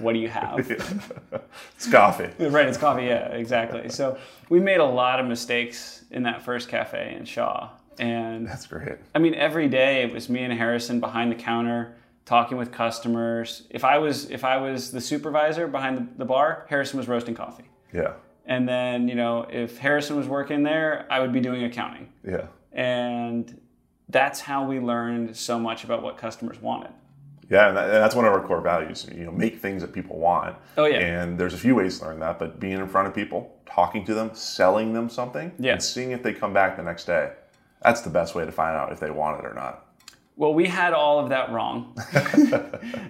[0.00, 0.70] what do you have
[1.76, 2.28] It's coffee.
[2.38, 6.68] right it's coffee yeah exactly so we made a lot of mistakes in that first
[6.68, 8.96] cafe in shaw and That's great.
[9.14, 13.66] I mean, every day it was me and Harrison behind the counter talking with customers.
[13.68, 17.34] If I was if I was the supervisor behind the, the bar, Harrison was roasting
[17.34, 17.64] coffee.
[17.92, 18.14] Yeah.
[18.46, 22.08] And then, you know, if Harrison was working there, I would be doing accounting.
[22.26, 22.46] Yeah.
[22.72, 23.60] And
[24.08, 26.92] that's how we learned so much about what customers wanted.
[27.50, 29.06] Yeah, and, that, and that's one of our core values.
[29.12, 30.56] You know, make things that people want.
[30.78, 30.98] Oh, yeah.
[31.00, 34.04] And there's a few ways to learn that, but being in front of people, talking
[34.06, 35.72] to them, selling them something, Yeah.
[35.72, 37.32] and seeing if they come back the next day.
[37.82, 39.86] That's the best way to find out if they want it or not.
[40.36, 41.94] Well, we had all of that wrong.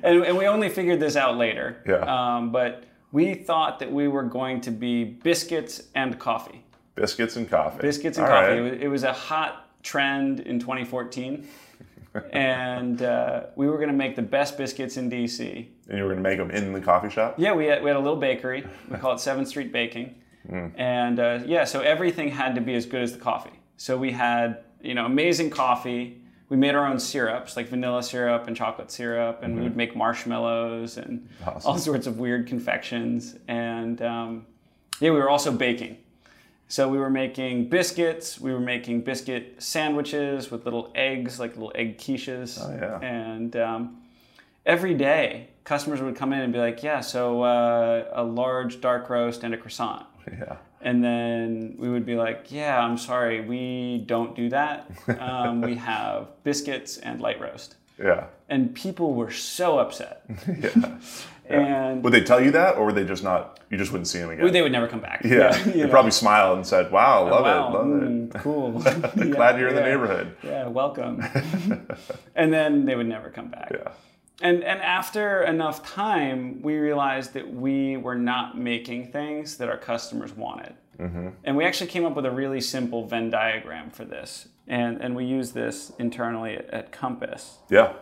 [0.03, 1.83] and, and we only figured this out later.
[1.87, 1.99] Yeah.
[2.37, 6.65] Um, but we thought that we were going to be biscuits and coffee.
[6.95, 7.79] Biscuits and coffee.
[7.83, 8.49] biscuits and All coffee.
[8.49, 8.59] right.
[8.59, 11.47] It, was, it was a hot trend in 2014,
[12.33, 15.67] and uh, we were going to make the best biscuits in DC.
[15.89, 17.35] And you were going to make them in the coffee shop?
[17.39, 18.65] Yeah, we had, we had a little bakery.
[18.91, 20.15] We call it Seventh Street Baking,
[20.77, 23.59] and uh, yeah, so everything had to be as good as the coffee.
[23.77, 26.17] So we had you know amazing coffee.
[26.49, 29.95] We made our own syrups, like vanilla syrup and chocolate syrup, and we would make
[29.95, 31.71] marshmallows and Awesome.
[31.71, 33.37] all sorts of weird confections.
[33.47, 34.47] And um,
[34.99, 35.99] yeah, we were also baking.
[36.71, 38.41] So we were making biscuits.
[38.41, 42.61] We were making biscuit sandwiches with little eggs, like little egg quiches.
[42.63, 43.01] Oh, yeah.
[43.05, 44.03] And um,
[44.65, 49.11] every day, customers would come in and be like, "Yeah, so uh, a large dark
[49.11, 50.59] roast and a croissant." Yeah.
[50.83, 54.89] And then we would be like, "Yeah, I'm sorry, we don't do that.
[55.19, 58.27] Um, we have biscuits and light roast." Yeah.
[58.49, 60.25] And people were so upset.
[60.47, 60.99] Yeah.
[61.51, 63.59] And Would they tell you that, or would they just not?
[63.71, 64.53] You just wouldn't see them again.
[64.53, 65.23] they would never come back.
[65.25, 65.53] yeah.
[65.67, 68.87] you They probably smiled and said, "Wow, love Wow, it, love mm, cool.
[68.87, 69.17] it.
[69.17, 71.21] Yeah, Glad you're in the neighborhood." Yeah, welcome.
[72.37, 73.73] and then they would never come back.
[73.75, 73.91] Yeah.
[74.41, 79.77] And and after enough time, we realized that we were not making things that our
[79.79, 80.75] customers wanted.
[81.45, 84.47] And we actually came up with a really simple Venn diagram for this.
[84.71, 87.59] And and we use this internally at, at Compass.
[87.69, 87.93] Yeah.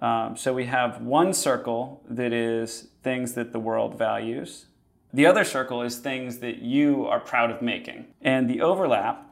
[0.00, 4.66] Um, so we have one circle that is things that the world values.
[5.12, 8.06] The other circle is things that you are proud of making.
[8.20, 9.24] And the overlap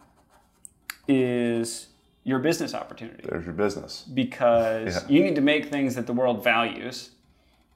[1.06, 1.88] is
[2.24, 4.02] your business opportunity There's your business.
[4.12, 5.08] because Yeah.
[5.16, 7.10] you need to make things that the world values,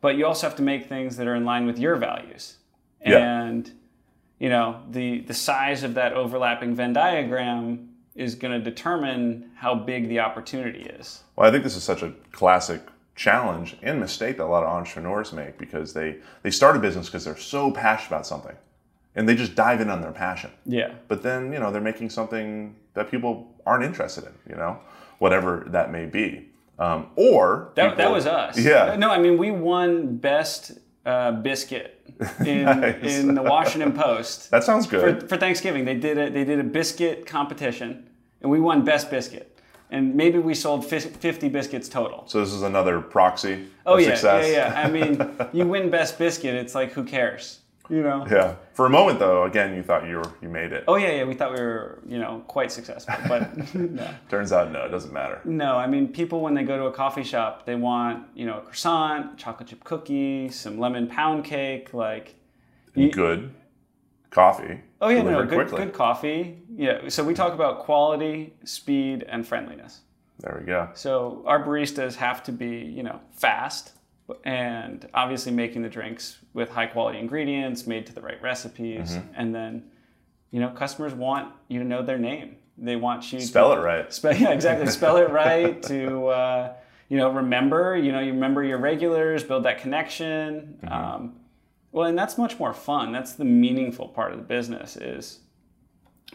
[0.00, 2.56] but you also have to make things that are in line with your values.
[3.04, 3.18] Yeah.
[3.42, 3.70] And
[4.38, 9.75] you know, the the size of that overlapping Venn diagram is going to determine how
[9.75, 11.23] big the opportunity is.
[11.37, 12.83] Well, I think this is such a classic
[13.14, 17.07] challenge and mistake that a lot of entrepreneurs make because they they start a business
[17.07, 18.57] because they're so passionate about something,
[19.14, 20.51] and they just dive in on their passion.
[20.64, 20.94] Yeah.
[21.09, 24.33] But then you know they're making something that people aren't interested in.
[24.49, 24.79] You know,
[25.18, 28.59] whatever that may be, um, or That, that was us.
[28.59, 28.96] Yeah.
[28.96, 31.96] No, I mean we won best uh, biscuit
[32.46, 33.18] in Nice.
[33.18, 35.28] in the Washington Post That sounds good.
[35.28, 35.84] for Thanksgiving.
[35.84, 38.10] They did a they did a biscuit competition,
[38.42, 39.46] and we won best biscuit.
[39.92, 42.24] And maybe we sold fifty biscuits total.
[42.28, 44.46] so this is another proxy Oh yeah, success.
[44.48, 44.82] yeah, yeah.
[44.86, 46.54] I mean, you win best biscuit.
[46.54, 47.60] It's like who cares,
[47.90, 48.26] you know?
[48.31, 48.55] Yeah.
[48.72, 50.85] For a moment though, again, you thought you were you made it.
[50.88, 51.24] Oh yeah, yeah.
[51.24, 54.09] We thought we were, you know, quite successful, but no.
[54.29, 55.40] Turns out no, it doesn't matter.
[55.44, 58.59] No, I mean, people when they go to a coffee shop, they want, you know,
[58.59, 62.37] a croissant, chocolate chip cookie, some lemon pound cake, like.
[62.94, 63.53] You- Good.
[64.31, 64.81] coffee.
[65.00, 65.85] Oh yeah, no, good, quickly.
[65.87, 66.59] good coffee.
[66.76, 70.00] Yeah, so we talk about quality, speed, and friendliness.
[70.40, 70.88] There we go.
[70.94, 73.92] So our baristas have to be, you know, fast
[74.45, 79.29] and obviously making the drinks with high quality ingredients, made to the right recipes, Mm-hmm.
[79.37, 79.85] and then,
[80.51, 82.57] you know, customers want you to know their name.
[82.79, 84.12] They want you Spell to it right.
[84.12, 84.87] Spell, yeah, exactly.
[84.88, 86.73] Spell it right to, uh,
[87.09, 87.97] you know, remember.
[87.97, 90.79] You know, you remember your regulars, build that connection.
[90.83, 90.93] Mm-hmm.
[90.93, 91.37] Um,
[91.93, 93.12] well, and that's much more fun.
[93.12, 95.40] That's the meaningful part of the business is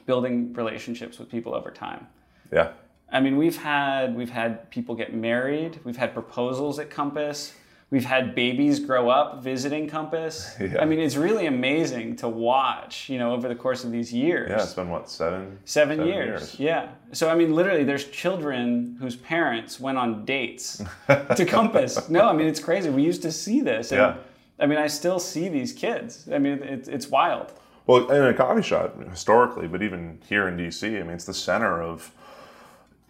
[0.06, 2.08] building relationships with people over time.
[2.52, 2.72] Yeah.
[3.12, 5.80] I mean, we've had we've had people get married.
[5.84, 7.54] We've had proposals at Compass.
[7.91, 10.56] We've had babies grow up visiting Compass.
[10.60, 10.82] Yeah.
[10.82, 13.08] I mean, it's really amazing to watch.
[13.10, 14.50] You know, over the course of these years.
[14.50, 15.60] Yeah, it's been what, seven?
[15.65, 16.41] Seven, seven years.
[16.58, 16.60] years.
[16.60, 16.89] Yeah.
[17.12, 20.84] So I mean, literally, there's children whose parents went on dates
[21.36, 22.10] to Compass.
[22.10, 22.89] No, I mean it's crazy.
[22.89, 23.91] We used to see this.
[23.91, 24.15] And, Yeah.
[24.58, 26.28] I mean, I still see these kids.
[26.32, 27.54] I mean, it's it's wild.
[27.88, 31.34] Well, in a coffee shop historically, but even here in DC, I mean, it's the
[31.34, 32.12] center of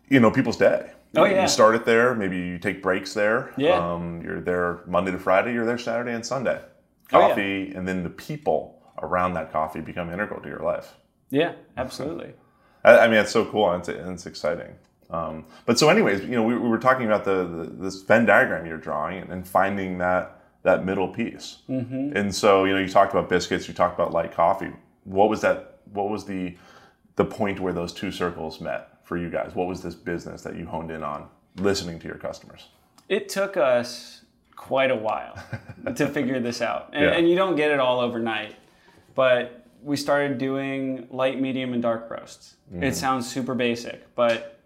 [0.10, 0.92] you know people's day.
[1.16, 1.42] Oh, You- yeah.
[1.44, 2.16] You start it there.
[2.16, 3.54] Maybe you take breaks there.
[3.58, 3.72] Yeah.
[3.94, 5.54] Um, you're there Monday to Friday.
[5.54, 6.62] You're there Saturday and Sunday.
[7.14, 7.28] Oh, yeah.
[7.30, 10.96] Coffee, and then the people around that coffee become integral to your life.
[11.30, 12.34] Yeah, absolutely.
[12.84, 14.74] I, I mean, it's so cool and it's, it's exciting.
[15.10, 18.26] Um, but so, anyways, you know, we, we were talking about the, the this Venn
[18.26, 21.60] diagram you're drawing and, and finding that that middle piece.
[21.70, 22.18] Mm-hmm.
[22.18, 24.72] And so, you know, you talked about biscuits, you talked about light coffee.
[25.04, 25.80] What was that?
[25.94, 26.56] What was the
[27.18, 29.56] the point where those two circles met for you guys?
[29.56, 32.68] What was this business that you honed in on, listening to your customers?
[33.08, 34.22] It took us
[34.56, 35.38] quite a while
[35.96, 36.90] to figure this out.
[36.92, 37.12] And, Yeah.
[37.12, 38.56] and you don't get it all overnight.
[39.14, 42.56] But we started doing light, medium, and dark roasts.
[42.82, 44.60] It sounds super basic, but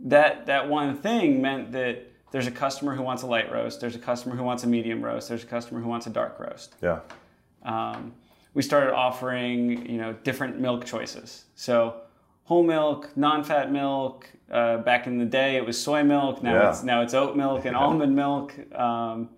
[0.00, 3.94] that that one thing meant that there's a customer who wants a light roast, there's
[3.94, 6.74] a customer who wants a medium roast, there's a customer who wants a dark roast.
[6.82, 7.00] Yeah,
[7.62, 8.14] Um,
[8.54, 11.44] we started offering you know different milk choices.
[11.54, 12.00] So
[12.44, 14.30] whole milk, non-fat milk.
[14.50, 16.42] Uh, back in the day, it was soy milk.
[16.42, 16.68] Now Yeah.
[16.70, 18.54] it's now it's oat milk and almond milk.
[18.74, 19.30] Um,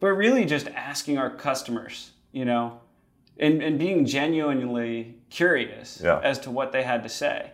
[0.00, 2.80] but really, just asking our customers, you know,
[3.38, 6.20] and, and being genuinely curious Yeah.
[6.22, 7.50] as to what they had to say.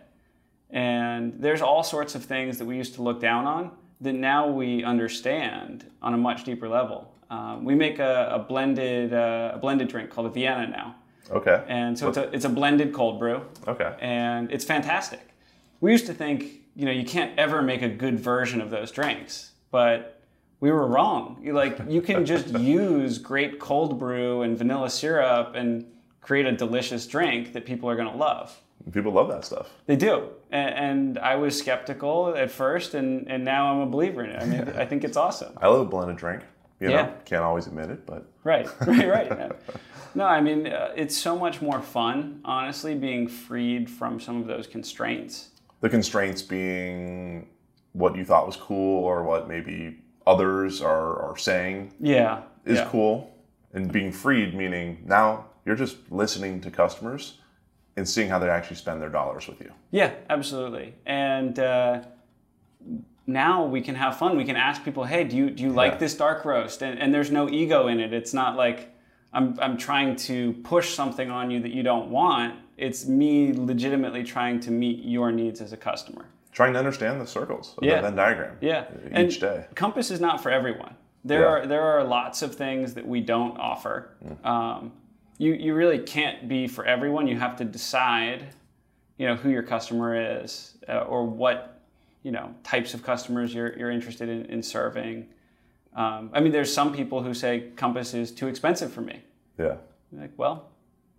[0.69, 4.47] And there's all sorts of things that we used to look down on that now
[4.47, 7.13] we understand on a much deeper level.
[7.29, 10.95] Um, we make a, a blended uh, a blended drink called a Vienna now,
[11.29, 15.21] okay, and so it's a it's a blended cold brew, okay, and it's fantastic.
[15.79, 18.91] We used to think you know you can't ever make a good version of those
[18.91, 20.21] drinks, but
[20.59, 21.39] we were wrong.
[21.43, 25.85] You like you can just use great cold brew and vanilla syrup and
[26.21, 28.61] create a delicious drink that people are going to love.
[28.91, 29.69] people love that stuff.
[29.87, 34.23] They do, A- and I was skeptical at first, and, and now I'm a believer
[34.23, 34.39] in it.
[34.41, 35.53] I mean, I think it's awesome.
[35.57, 36.43] I love a blended drink.
[36.81, 37.11] You know, Yeah.
[37.25, 39.51] can't always admit it, but Right, right, right.
[40.15, 44.47] No, I mean, uh, it's so much more fun, honestly, being freed from some of
[44.47, 45.51] those constraints.
[45.79, 47.47] the constraints being
[47.93, 52.87] what you thought was cool or what maybe others are, are saying Yeah, is yeah.
[52.89, 53.33] cool
[53.73, 57.39] and being freed meaning now you're just listening to customers
[57.97, 60.93] and seeing how they actually spend their dollars with you Yeah, absolutely.
[61.05, 62.01] And uh,
[63.27, 64.37] now we can have fun.
[64.37, 67.13] We can ask people, "Hey, do you do you like this dark roast?" And, and
[67.13, 68.13] there's no ego in it.
[68.13, 68.89] It's not like
[69.33, 72.55] I'm I'm trying to push something on you that you don't want.
[72.77, 76.25] It's me legitimately trying to meet your needs as a customer.
[76.51, 77.95] trying to understand the circles of Yeah.
[77.97, 80.95] the Venn diagram Yeah, each and day Compass is not for everyone.
[81.23, 81.47] There Yeah.
[81.47, 84.09] are there are lots of things that we don't offer.
[84.43, 84.91] Um,
[85.37, 87.27] you you really can't be for everyone.
[87.27, 88.47] You have to decide,
[89.17, 91.70] you know, who your customer is uh, or what
[92.23, 95.27] you know types of customers you're you're interested in, in serving.
[95.95, 99.21] Um, I mean, there's some people who say Compass is too expensive for me.
[99.59, 99.75] yeah
[100.13, 100.69] Like, well,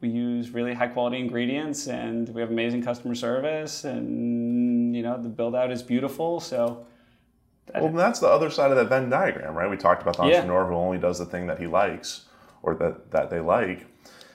[0.00, 5.20] we use really high quality ingredients and we have amazing customer service and you know
[5.22, 6.40] the build out is beautiful.
[6.40, 6.86] So
[7.74, 10.40] well that's the other side of that venn diagram right we talked about the Yeah.
[10.40, 12.26] entrepreneur who only does the thing that he likes
[12.62, 13.86] or that, that they like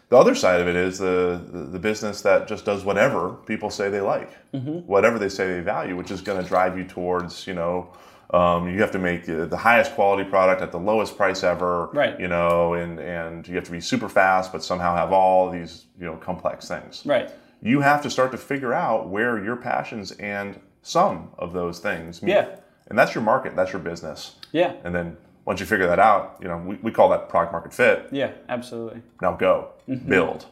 [0.10, 3.90] the other side of it is the, the, business that just does whatever people say
[3.90, 4.80] they like Mm-hmm.
[4.88, 7.94] whatever they say they value which is going to drive you towards you know
[8.32, 12.20] um, you have to make the highest quality product at the lowest price ever Right.
[12.20, 15.86] you know and, and you have to be super fast but somehow have all these
[16.00, 17.32] you know complex things right.
[17.62, 22.22] you have to start to figure out where your passions and some of those things
[22.22, 22.32] meet.
[22.32, 22.56] Yeah.
[22.90, 24.36] And that's your market, that's your business.
[24.54, 24.74] Yeah.
[24.86, 25.18] And then
[25.48, 28.10] once you figure that out, you know, we, we call that product market fit.
[28.12, 29.02] Yeah, absolutely.
[29.22, 30.10] Now go, Mm-hmm.
[30.10, 30.46] build.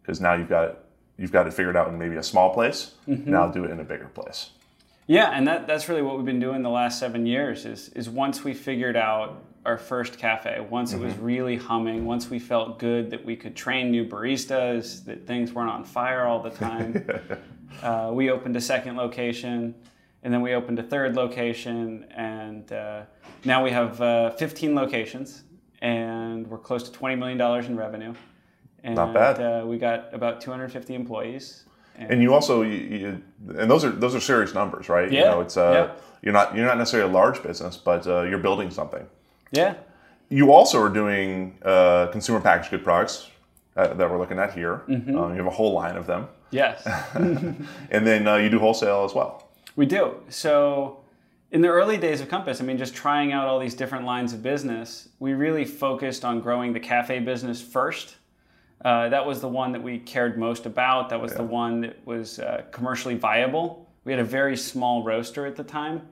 [0.00, 0.78] Because now you've got it
[1.18, 2.94] you've got it figured out in maybe a small place.
[3.06, 3.30] Mm-hmm.
[3.30, 4.50] Now do it in a bigger place.
[5.06, 8.08] Yeah, and that, that's really what we've been doing the last seven years is is
[8.08, 10.66] once we figured out our first cafe.
[10.70, 15.04] Once it was really humming, once we felt good that we could train new baristas,
[15.04, 17.06] that things weren't on fire all the time,
[17.82, 19.74] uh, we opened a second location,
[20.28, 23.00] and then we opened a third location, and uh,
[23.46, 25.44] now we have uh, 15 locations,
[25.80, 28.12] and we're close to 20 million dollars in revenue.
[28.84, 29.40] And, Not bad.
[29.40, 31.64] Uh, we got about 250 employees.
[31.96, 33.22] And you also, you, you,
[33.56, 35.10] and those are those are serious numbers, right?
[35.10, 36.00] You Yeah, know, it's uh, yeah.
[36.20, 39.06] you're not you're not necessarily a large business, but uh, you're building something.
[39.50, 39.76] Yeah,
[40.28, 43.30] You also are doing uh, consumer packaged good products
[43.78, 44.82] uh, that we're looking at here.
[44.88, 45.18] Mm-hmm.
[45.18, 46.86] Uh, you have a whole line of them, yes.
[47.14, 49.47] and then uh, you do wholesale as well.
[49.78, 50.16] We do.
[50.28, 51.04] So,
[51.52, 54.32] in the early days of Compass, I mean, just trying out all these different lines
[54.32, 58.16] of business, we really focused on growing the cafe business first.
[58.84, 61.08] Uh, that was the one that we cared most about.
[61.10, 63.88] That was the one that was uh, commercially viable.
[64.02, 66.02] We had a very small roaster at the time.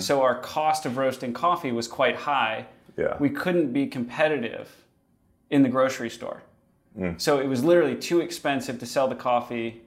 [0.00, 2.68] So, our cost of roasting coffee was quite high.
[2.96, 3.18] Yeah.
[3.20, 4.74] We couldn't be competitive
[5.50, 6.42] in the grocery store.
[7.18, 9.82] So, it was literally too expensive to sell the coffee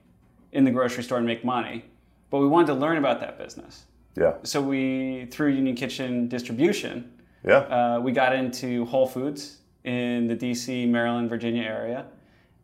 [0.51, 1.85] in the grocery store and make money.
[2.33, 3.83] But we wanted to learn about that business.
[4.17, 4.37] Yeah.
[4.41, 7.11] So we, through Union Kitchen distribution,
[7.45, 7.57] Yeah.
[7.57, 12.07] uh, we got into Whole Foods in the DC, Maryland, Virginia area.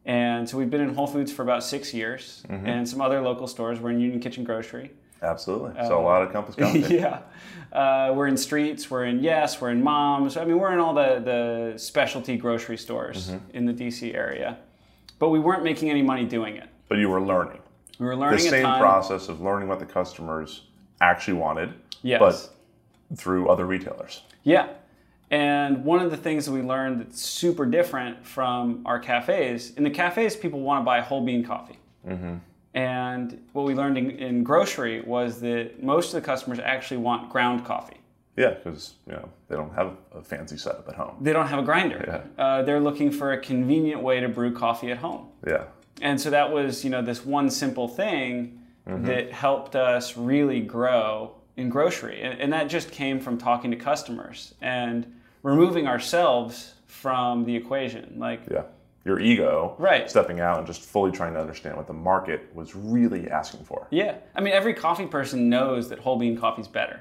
[0.06, 3.46] And so we've been in Whole Foods for about six years and some other local
[3.46, 3.80] stores.
[3.80, 4.90] We're in Union Kitchen Grocery.
[5.22, 5.74] Absolutely.
[5.86, 6.80] so a lot of Compass Coffee.
[6.96, 7.20] yeah.
[7.72, 10.36] Uh, we're in Streets, we're in Yes, we're in Moms.
[10.36, 14.58] I mean, we're in all the, the specialty grocery stores in the DC area.
[15.20, 16.70] But we weren't making any money doing it.
[16.88, 17.60] But you were learning
[18.00, 20.64] We were the learning a same process of learning what the customers
[21.02, 22.20] actually wanted, Yes.
[22.20, 24.24] but through other retailers.
[24.44, 24.70] Yeah.
[25.32, 29.84] And one of the things that we learned that's super different from our cafes, in
[29.84, 31.78] the cafes, people want to buy whole bean coffee.
[32.74, 37.30] And what we learned in, in grocery was that most of the customers actually want
[37.30, 37.98] ground coffee.
[38.38, 41.16] Yeah, because you know they don't have a fancy setup at home.
[41.20, 42.24] They don't have a grinder.
[42.38, 45.28] Uh, they're looking for a convenient way to brew coffee at home.
[45.46, 45.66] Yeah.
[46.02, 51.36] And so that was, you know, this one simple thing that helped us really grow
[51.58, 52.22] in grocery.
[52.24, 55.06] And, and that just came from talking to customers and
[55.44, 58.16] removing ourselves from the equation.
[58.18, 58.64] Like, Yeah.
[59.06, 60.10] Your ego, Right.
[60.10, 63.88] stepping out and just fully trying to understand what the market was really asking for.
[63.92, 64.16] yeah.
[64.36, 67.00] I mean, every coffee person knows that whole bean coffee is better.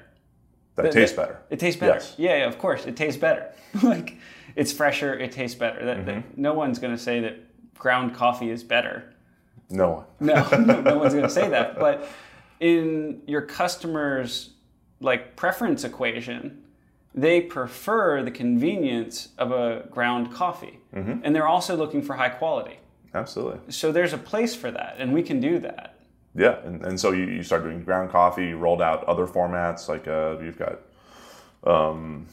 [0.75, 1.39] That That- tastes that- better.
[1.49, 1.93] It tastes better.
[1.93, 2.15] Yes.
[2.17, 3.51] Yeah, yeah, of course, it tastes better.
[3.83, 4.15] like,
[4.55, 5.83] it's fresher, it tastes better.
[5.85, 6.41] That, that- Mm-hmm.
[6.41, 7.35] no one's going to say that
[7.79, 9.11] ground coffee is better.
[9.71, 10.05] No one.
[10.19, 11.79] No, no, no one's going to say that.
[11.79, 12.07] But
[12.59, 14.51] in your customers'
[14.99, 16.63] like preference equation,
[17.15, 21.19] they prefer the convenience of a ground coffee, Mm-hmm.
[21.23, 22.79] and they're also looking for high quality.
[23.13, 23.59] Absolutely.
[23.71, 25.99] So there's a place for that, and we can do that.
[26.35, 28.47] Yeah, and, and so you, you start doing ground coffee.
[28.47, 30.79] You rolled out other formats like uh, you've got
[31.63, 32.25] um,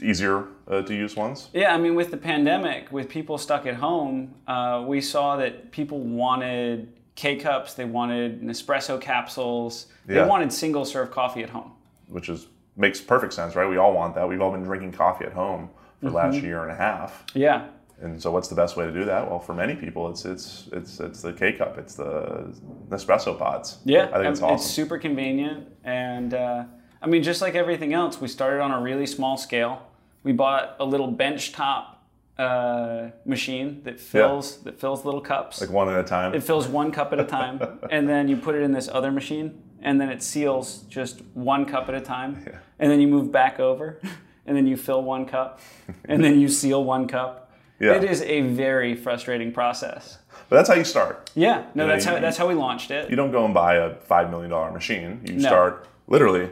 [0.00, 1.48] easier uh, to use ones.
[1.52, 5.70] Yeah, I mean, with the pandemic, with people stuck at home, uh, we saw that
[5.72, 10.26] people wanted K cups, they wanted Nespresso capsules, they Yeah.
[10.26, 11.72] wanted single serve coffee at home.
[12.08, 13.68] which is makes perfect sense, right?
[13.68, 14.28] We all want that.
[14.28, 15.68] We've all been drinking coffee at home
[16.00, 16.46] for the last Mm-hmm.
[16.46, 17.24] year and a half.
[17.34, 17.66] Yeah,
[18.02, 19.28] And so, what's the best way to do that?
[19.28, 22.52] Well, for many people, it's it's it's it's the K cup, it's the
[22.88, 23.78] Nespresso pods.
[23.84, 24.68] Yeah, I think it's um, awesome.
[24.68, 26.64] super convenient, and uh,
[27.02, 29.82] I mean, just like everything else, we started on a really small scale.
[30.22, 32.04] We bought a little bench top
[32.38, 35.60] uh, machine that fills that fills little cups.
[35.60, 36.34] like one at a time.
[36.34, 37.60] it fills one cup at a time,
[37.90, 41.64] and then you put it in this other machine, and then it seals just one
[41.66, 42.58] cup at a time, Yeah.
[42.78, 44.00] and then you move back over,
[44.46, 45.60] and then you fill one cup,
[46.06, 47.52] and then you seal one cup.
[47.78, 47.94] Yeah.
[47.94, 50.18] It is a very frustrating process.
[50.50, 51.30] but that's how you start.
[51.34, 53.08] Yeah, no, know, that's you- how that's how we launched it.
[53.10, 55.20] You don't go and buy a five million dollar machine.
[55.26, 55.48] You No.
[55.48, 56.48] start literally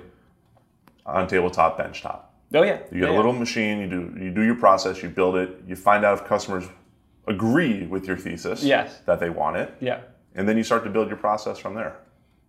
[1.09, 2.21] on tabletop, benchtop.
[2.55, 3.79] Oh yeah, You get yeah, a little machine.
[3.81, 5.03] You do you do your process.
[5.03, 5.63] You build it.
[5.67, 6.65] You find out if customers
[7.27, 8.63] agree with your thesis.
[8.63, 9.01] Yes.
[9.07, 10.01] That they want it, yeah.
[10.35, 11.97] and then you start to build your process from there.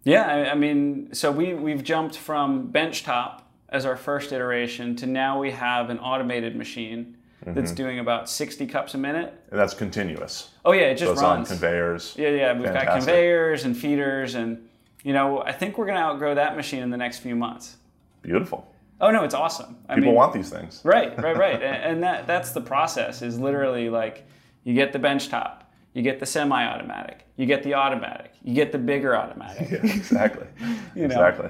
[0.05, 5.05] Yeah, I, I mean, so we we've jumped from benchtop as our first iteration to
[5.05, 7.53] now we have an automated machine Mm-hmm.
[7.53, 9.33] that's doing about 60 cups a minute.
[9.49, 10.49] And that's continuous.
[10.65, 11.47] Oh yeah, it So just it's on runs.
[11.47, 12.13] conveyors.
[12.17, 14.67] yeah, yeah, we've got conveyors and feeders and
[15.03, 17.77] you know, I think we're going to outgrow that machine in the next few months.
[18.21, 18.73] Beautiful.
[19.01, 19.77] Oh no, it's awesome.
[19.87, 20.81] I People mean, want these things.
[20.83, 21.55] Right, right, right.
[21.55, 24.27] and, and that that's the process is literally like
[24.63, 28.71] you get the bench top, you get the semi-automatic, you get the automatic, you get
[28.71, 29.69] the bigger automatic.
[29.71, 30.47] Yeah, exactly.
[30.95, 31.05] know.
[31.05, 31.49] Exactly.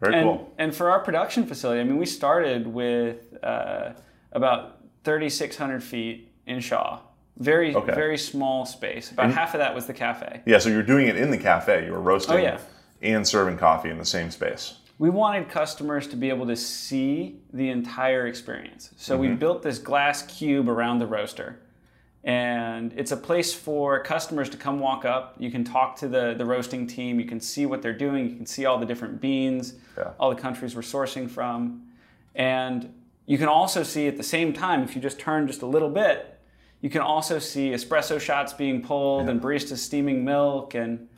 [0.00, 0.54] Very and, cool.
[0.58, 3.92] and for our production facility, I mean, we started with uh,
[4.32, 7.00] about 3,600 feet in Shaw.
[7.38, 7.94] Very, Okay.
[7.94, 9.10] very small space.
[9.10, 10.42] About half of that was the cafe.
[10.46, 11.86] Yeah, so you're doing it in the cafe.
[11.86, 12.58] You were roasting Oh, yeah.
[13.00, 14.76] and serving coffee in the same space.
[14.98, 18.90] We wanted customers to be able to see the entire experience.
[18.96, 19.36] So we mm-hmm.
[19.36, 21.60] built this glass cube around the roaster.
[22.24, 25.36] And it's a place for customers to come walk up.
[25.38, 27.20] You can talk to the, the roasting team.
[27.20, 28.28] You can see what they're doing.
[28.28, 30.10] You can see all the different beans, Yeah.
[30.18, 31.82] all the countries we're sourcing from.
[32.34, 32.92] And
[33.26, 35.90] you can also see at the same time, if you just turn just a little
[35.90, 36.40] bit,
[36.80, 40.74] you can also see espresso shots being pulled and baristas steaming milk.
[40.74, 41.08] And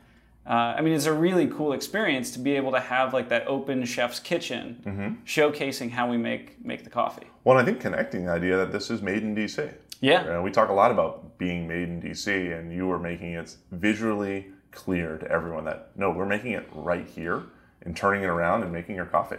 [0.48, 3.46] uh, I mean, it's a really cool experience to be able to have like that
[3.46, 7.26] open chef's kitchen showcasing how we make, make the coffee.
[7.44, 9.74] Well, and I think connecting the idea that this is made in DC.
[10.00, 10.24] Yeah.
[10.24, 13.32] You know, we talk a lot about being made in DC, and you are making
[13.32, 17.42] it visually clear to everyone that no, we're making it right here
[17.82, 19.38] and turning it around and making your coffee.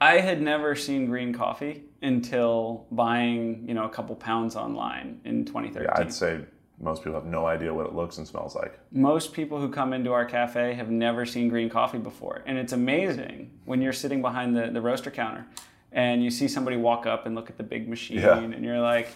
[0.00, 5.44] I had never seen green coffee until buying, you know, a couple pounds online in
[5.44, 5.82] 2013.
[5.82, 6.40] Yeah, I'd say
[6.80, 8.78] most people have no idea what it looks and smells like.
[8.90, 12.42] Most people who come into our cafe have never seen green coffee before.
[12.46, 15.46] And it's amazing when you're sitting behind the, the roaster counter
[15.92, 18.38] and you see somebody walk up and look at the big machine Yeah.
[18.38, 19.08] and you're like,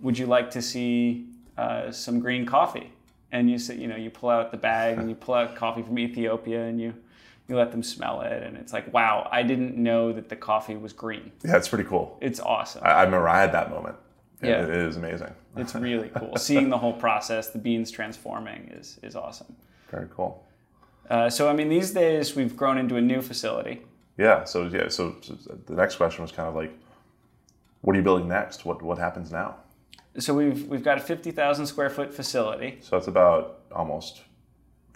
[0.00, 2.92] would you like to see uh, some green coffee?
[3.32, 5.82] And you say, you know, you pull out the bag and you pull out coffee
[5.82, 6.94] from Ethiopia and you,
[7.48, 8.42] you let them smell it.
[8.44, 11.32] And it's like, wow, I didn't know that the coffee was green.
[11.44, 12.16] Yeah, it's pretty cool.
[12.22, 12.82] It's awesome.
[12.84, 13.96] I, I remember I had that moment.
[14.42, 14.62] It- Yeah.
[14.64, 15.34] it is amazing.
[15.56, 16.36] It's really cool.
[16.36, 19.54] Seeing the whole process, the beans transforming is, is awesome.
[19.90, 20.44] Very cool.
[21.10, 23.82] Uh, so, I mean, these days we've grown into a new facility.
[24.18, 24.44] Yeah.
[24.44, 24.88] So yeah.
[24.88, 25.34] So, so
[25.66, 26.72] the next question was kind of like,
[27.80, 28.64] what are you building next?
[28.64, 29.56] What what happens now?
[30.18, 32.78] So we've we've got a fifty thousand square foot facility.
[32.80, 34.22] So that's about almost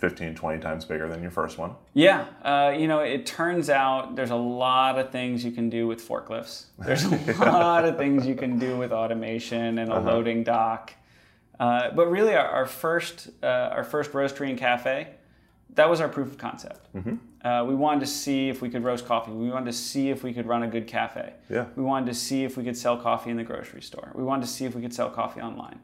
[0.03, 1.77] 15, 20 times bigger than your first one.
[1.95, 5.87] Yeah, uh, you know, it turns out there's a lot of things you can do
[5.87, 6.65] with forklifts.
[6.77, 10.93] There's a lot of things you can do with automation and a loading dock.
[11.61, 15.07] Uh, but really, our, our first uh, our first roastery and cafe,
[15.75, 16.89] that was our proof of concept.
[17.45, 19.31] Uh, we wanted to see if we could roast coffee.
[19.31, 21.33] We wanted to see if we could run a good cafe.
[21.49, 21.67] Yeah.
[21.77, 24.11] We wanted to see if we could sell coffee in the grocery store.
[24.17, 25.79] We wanted to see if we could sell coffee online.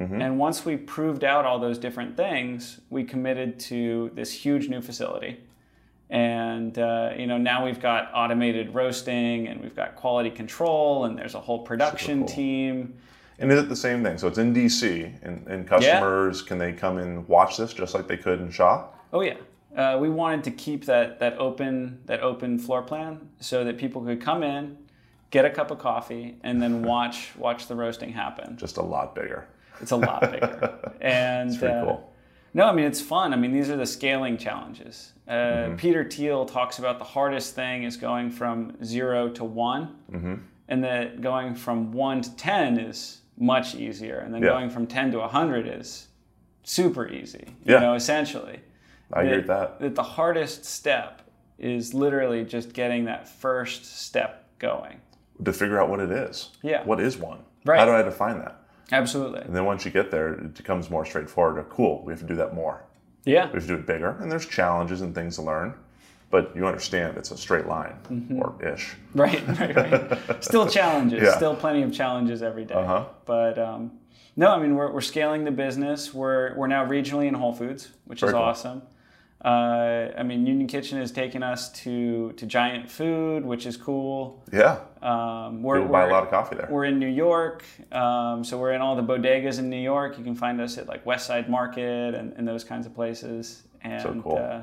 [0.00, 4.80] And once we proved out all those different things, we committed to this huge new
[4.80, 5.40] facility.
[6.10, 11.18] And uh, you know now we've got automated roasting, and we've got quality control, and
[11.18, 12.28] there's a whole production cool.
[12.28, 12.94] team.
[13.38, 14.18] And is it the same thing?
[14.18, 18.08] So it's in DC, and, and customers can they come and watch this just like
[18.08, 18.86] they could in Shaw?
[19.12, 19.36] Oh yeah,
[19.76, 24.02] uh, we wanted to keep that that open that open floor plan so that people
[24.02, 24.78] could come in,
[25.30, 28.56] get a cup of coffee, and then watch watch the roasting happen.
[28.56, 29.46] Just a lot bigger.
[29.80, 32.12] It's a lot bigger, and It's pretty uh, cool.
[32.54, 33.32] No, I mean it's fun.
[33.32, 35.12] I mean these are the scaling challenges.
[35.26, 35.76] Uh, Mm-hmm.
[35.76, 40.34] Peter Thiel talks about the hardest thing is going from zero to one, Mm-hmm.
[40.68, 44.48] and that going from one to ten is much easier, and then Yeah.
[44.50, 46.08] going from ten to hundred is
[46.64, 47.44] super easy.
[47.64, 47.80] You Yeah.
[47.80, 48.60] know, essentially.
[49.12, 49.78] I agree with that.
[49.80, 51.22] That the hardest step
[51.58, 55.00] is literally just getting that first step going.
[55.44, 56.50] To figure out what it is.
[56.62, 56.82] Yeah.
[56.84, 57.38] What is one?
[57.64, 57.78] Right.
[57.78, 58.57] How do I define that?
[58.90, 59.40] Absolutely.
[59.40, 61.64] And then once you get there, it becomes more straightforward.
[61.68, 62.82] Cool, we have to do that more.
[63.24, 63.46] Yeah.
[63.48, 64.16] We have to do it bigger.
[64.20, 65.74] And there's challenges and things to learn.
[66.30, 68.38] But you understand it's a straight line, Mm-hmm.
[68.38, 68.94] or ish.
[69.14, 70.44] Right, right, right.
[70.44, 71.22] Still challenges.
[71.22, 71.36] Yeah.
[71.36, 72.74] Still plenty of challenges every day.
[72.74, 73.06] Uh-huh.
[73.24, 73.92] But um,
[74.36, 76.12] no, I mean we're, we're scaling the business.
[76.12, 78.42] We're we're now regionally in Whole Foods, which Very is cool.
[78.42, 78.82] awesome.
[79.44, 84.42] Uh, I mean Union Kitchen has taken us to to Giant Food, which is cool.
[84.52, 84.80] Yeah.
[85.00, 86.66] Um, we're, People buy a we're- lot of coffee there.
[86.70, 87.62] We're in New York,
[87.92, 90.18] um, so we're in all the bodegas in New York.
[90.18, 93.62] You can find us at like West Side Market and, and those kinds of places.
[93.82, 94.36] And cool.
[94.38, 94.62] uh,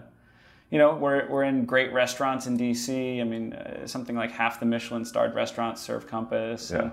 [0.72, 3.22] you know, we're, we're in great restaurants in DC.
[3.22, 6.72] I mean, uh, something like half the Michelin-starred restaurants serve Compass.
[6.72, 6.90] Yeah.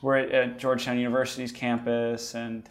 [0.00, 2.66] We're at, at Georgetown University's campus, and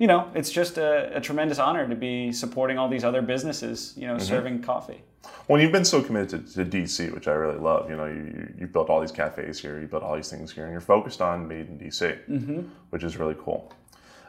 [0.00, 3.94] you know, it's just a, a tremendous honor to be supporting all these other businesses.
[3.96, 4.24] You know, Mm-hmm.
[4.34, 5.02] serving coffee.
[5.46, 7.90] Well, you've been so committed to, to DC, which I really love.
[7.90, 10.50] You know, you, you, you've built all these cafes here, you built all these things
[10.52, 12.60] here, and you're focused on made in DC, Mm-hmm.
[12.90, 13.72] which is really cool.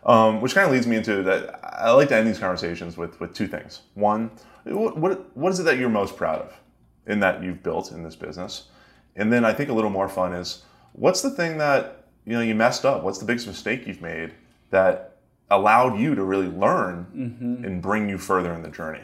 [0.05, 1.59] Um, which kind of leads me into that.
[1.63, 3.81] I like to end these conversations with, with two things.
[3.93, 4.31] One,
[4.65, 6.59] what, what, what is it that you're most proud of
[7.07, 8.67] in that you've built in this business?
[9.15, 10.63] And then I think a little more fun is
[10.93, 13.03] what's the thing that you know you messed up?
[13.03, 14.33] What's the biggest mistake you've made
[14.71, 15.10] that
[15.51, 17.65] allowed you to really learn Mm-hmm.
[17.65, 19.01] and bring you further in the journey?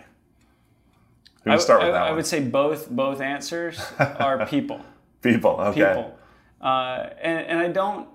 [1.43, 4.81] Who I, would start with I- that I would say both both answers are people.
[5.21, 5.81] People, okay.
[5.81, 6.17] people.
[6.61, 8.07] Uh, and, and I don't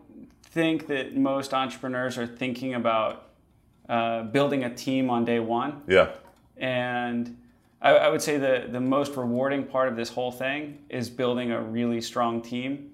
[0.43, 3.29] think that most entrepreneurs are thinking about
[3.89, 5.83] uh, building a team on day one.
[5.89, 6.11] Yeah,
[6.57, 7.37] And
[7.81, 11.51] I, I would say the, the most rewarding part of this whole thing is building
[11.53, 12.91] a really strong team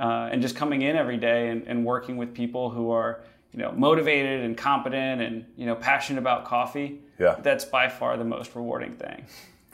[0.00, 3.20] uh, and just coming in every day and, and working with people who are
[3.52, 7.00] you know motivated and competent and you know passionate about coffee.
[7.18, 7.36] Yeah.
[7.42, 9.24] That's by far the most rewarding thing.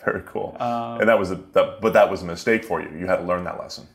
[0.05, 0.57] Very cool.
[0.61, 2.91] and that was a, that, but that was a mistake for you.
[2.99, 3.87] You had to learn that lesson.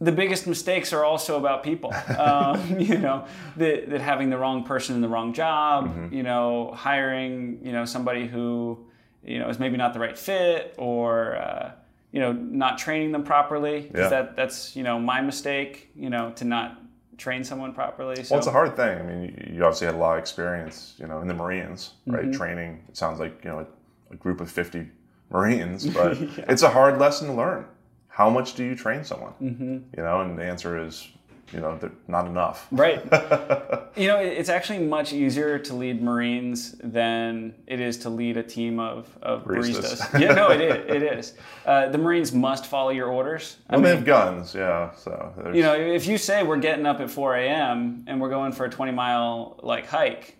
[0.00, 1.92] the biggest mistakes are also about people.
[2.18, 3.24] Um, you know,
[3.56, 6.14] that, that having the wrong person in the wrong job, Mm-hmm.
[6.14, 8.78] you know, hiring, you know, somebody who,
[9.24, 11.72] you know, is maybe not the right fit or, uh,
[12.12, 14.08] you know, not training them properly Yeah.
[14.08, 16.68] That, that's, you know, my mistake, you know, to not
[17.16, 18.22] train someone properly.
[18.22, 18.98] So, Well, it's a hard thing.
[18.98, 22.32] I mean, you- obviously had a lot of experience, you know, in the Marines, right?
[22.32, 22.84] Training.
[22.88, 23.66] It sounds like you know a,
[24.14, 24.90] a group of fifty
[25.30, 26.16] Marines, but
[26.48, 27.64] it's a hard lesson to learn.
[28.08, 29.32] How much do you train someone?
[29.42, 29.72] Mm-hmm.
[29.96, 31.08] You know, and the answer is,
[31.52, 32.66] you know, they're not enough.
[32.72, 33.02] Right.
[33.96, 38.42] you know, it's actually much easier to lead Marines than it is to lead a
[38.42, 40.00] team of, of Baristas.
[40.00, 40.20] baristas.
[40.20, 40.94] yeah, no, it is.
[40.94, 41.34] It is.
[41.64, 43.56] Uh, the Marines must follow your orders.
[43.70, 44.94] I Well, they have guns, yeah.
[44.96, 48.04] So there's, you know, if you say we're getting up at 4 a.m.
[48.06, 50.36] and we're going for a 20 mile like hike,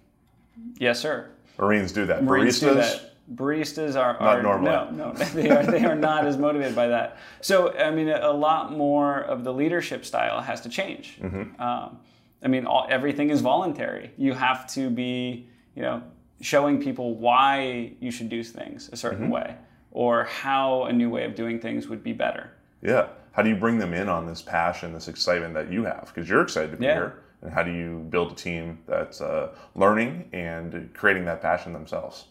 [0.77, 1.31] yes, sir.
[1.59, 2.25] Marines do that.
[2.25, 3.14] Marines Baristas, do that.
[3.33, 4.93] Baristas are, are normal.
[4.93, 7.17] No, no, they are they are not as motivated by that.
[7.41, 11.19] So I mean, a lot more of the leadership style has to change.
[11.21, 11.61] Mm-hmm.
[11.61, 11.99] Um,
[12.43, 14.11] I mean, all, everything is voluntary.
[14.19, 16.03] You have to be, you know,
[16.43, 19.31] showing people why you should do things a certain Mm-hmm.
[19.33, 19.57] way,
[19.93, 22.51] or how a new way of doing things would be better.
[22.83, 23.07] yeah.
[23.33, 26.13] How do you bring them in on this passion, this excitement that you have?
[26.15, 26.95] Because you're excited to be Yeah.
[26.95, 27.15] here.
[27.43, 32.27] And how do you build a team that's uh, learning and creating that passion themselves?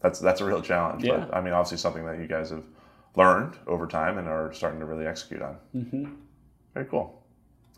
[0.00, 1.04] That's that's a real challenge.
[1.04, 1.18] Yeah.
[1.18, 2.64] But I mean, obviously something that you guys have
[3.16, 5.56] learned over time and are starting to really execute on.
[5.74, 6.12] Mm-hmm.
[6.74, 7.22] Very cool.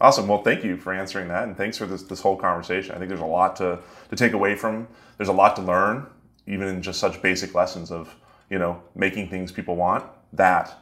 [0.01, 0.27] Awesome.
[0.27, 2.95] Well, thank you for answering that, and thanks for this this whole conversation.
[2.95, 3.79] I think there's a lot to
[4.11, 4.89] to take away from.
[5.17, 6.07] There's a lot to learn,
[6.47, 8.15] even in just such basic lessons of
[8.51, 10.75] you know making things people want that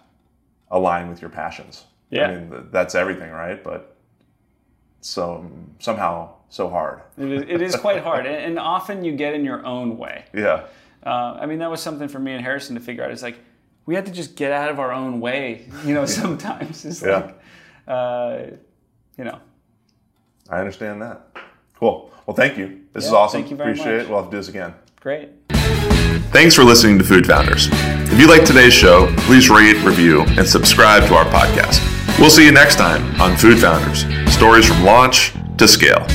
[0.70, 1.84] align with your passions.
[2.10, 2.28] Yeah.
[2.28, 3.62] I mean, that's everything, right?
[3.62, 3.96] But
[5.00, 7.00] so somehow so hard.
[7.16, 10.24] It is, it is quite hard, and, and often you get in your own way.
[10.34, 10.66] Yeah.
[11.04, 13.10] Uh, I mean, that was something for me and Harrison to figure out.
[13.10, 13.38] It's like
[13.86, 16.04] we had to just get out of our own way, you know.
[16.06, 17.16] Sometimes it's Yeah.
[17.16, 17.40] like,
[17.88, 18.38] uh,
[19.16, 19.38] you know,
[20.48, 21.26] I understand that.
[21.78, 22.10] Cool.
[22.26, 22.80] Well, thank you.
[22.92, 23.40] This is awesome.
[23.40, 24.06] thank you very Appreciate much.
[24.06, 24.08] it.
[24.10, 24.74] We'll have to do this again.
[25.00, 25.30] great.
[26.32, 27.68] Thanks for listening to Food Founders.
[27.72, 31.80] If you like today's show, please rate, review, and subscribe to our podcast.
[32.20, 36.06] We'll see you next time on Food Founders Stories from Launch to Scale.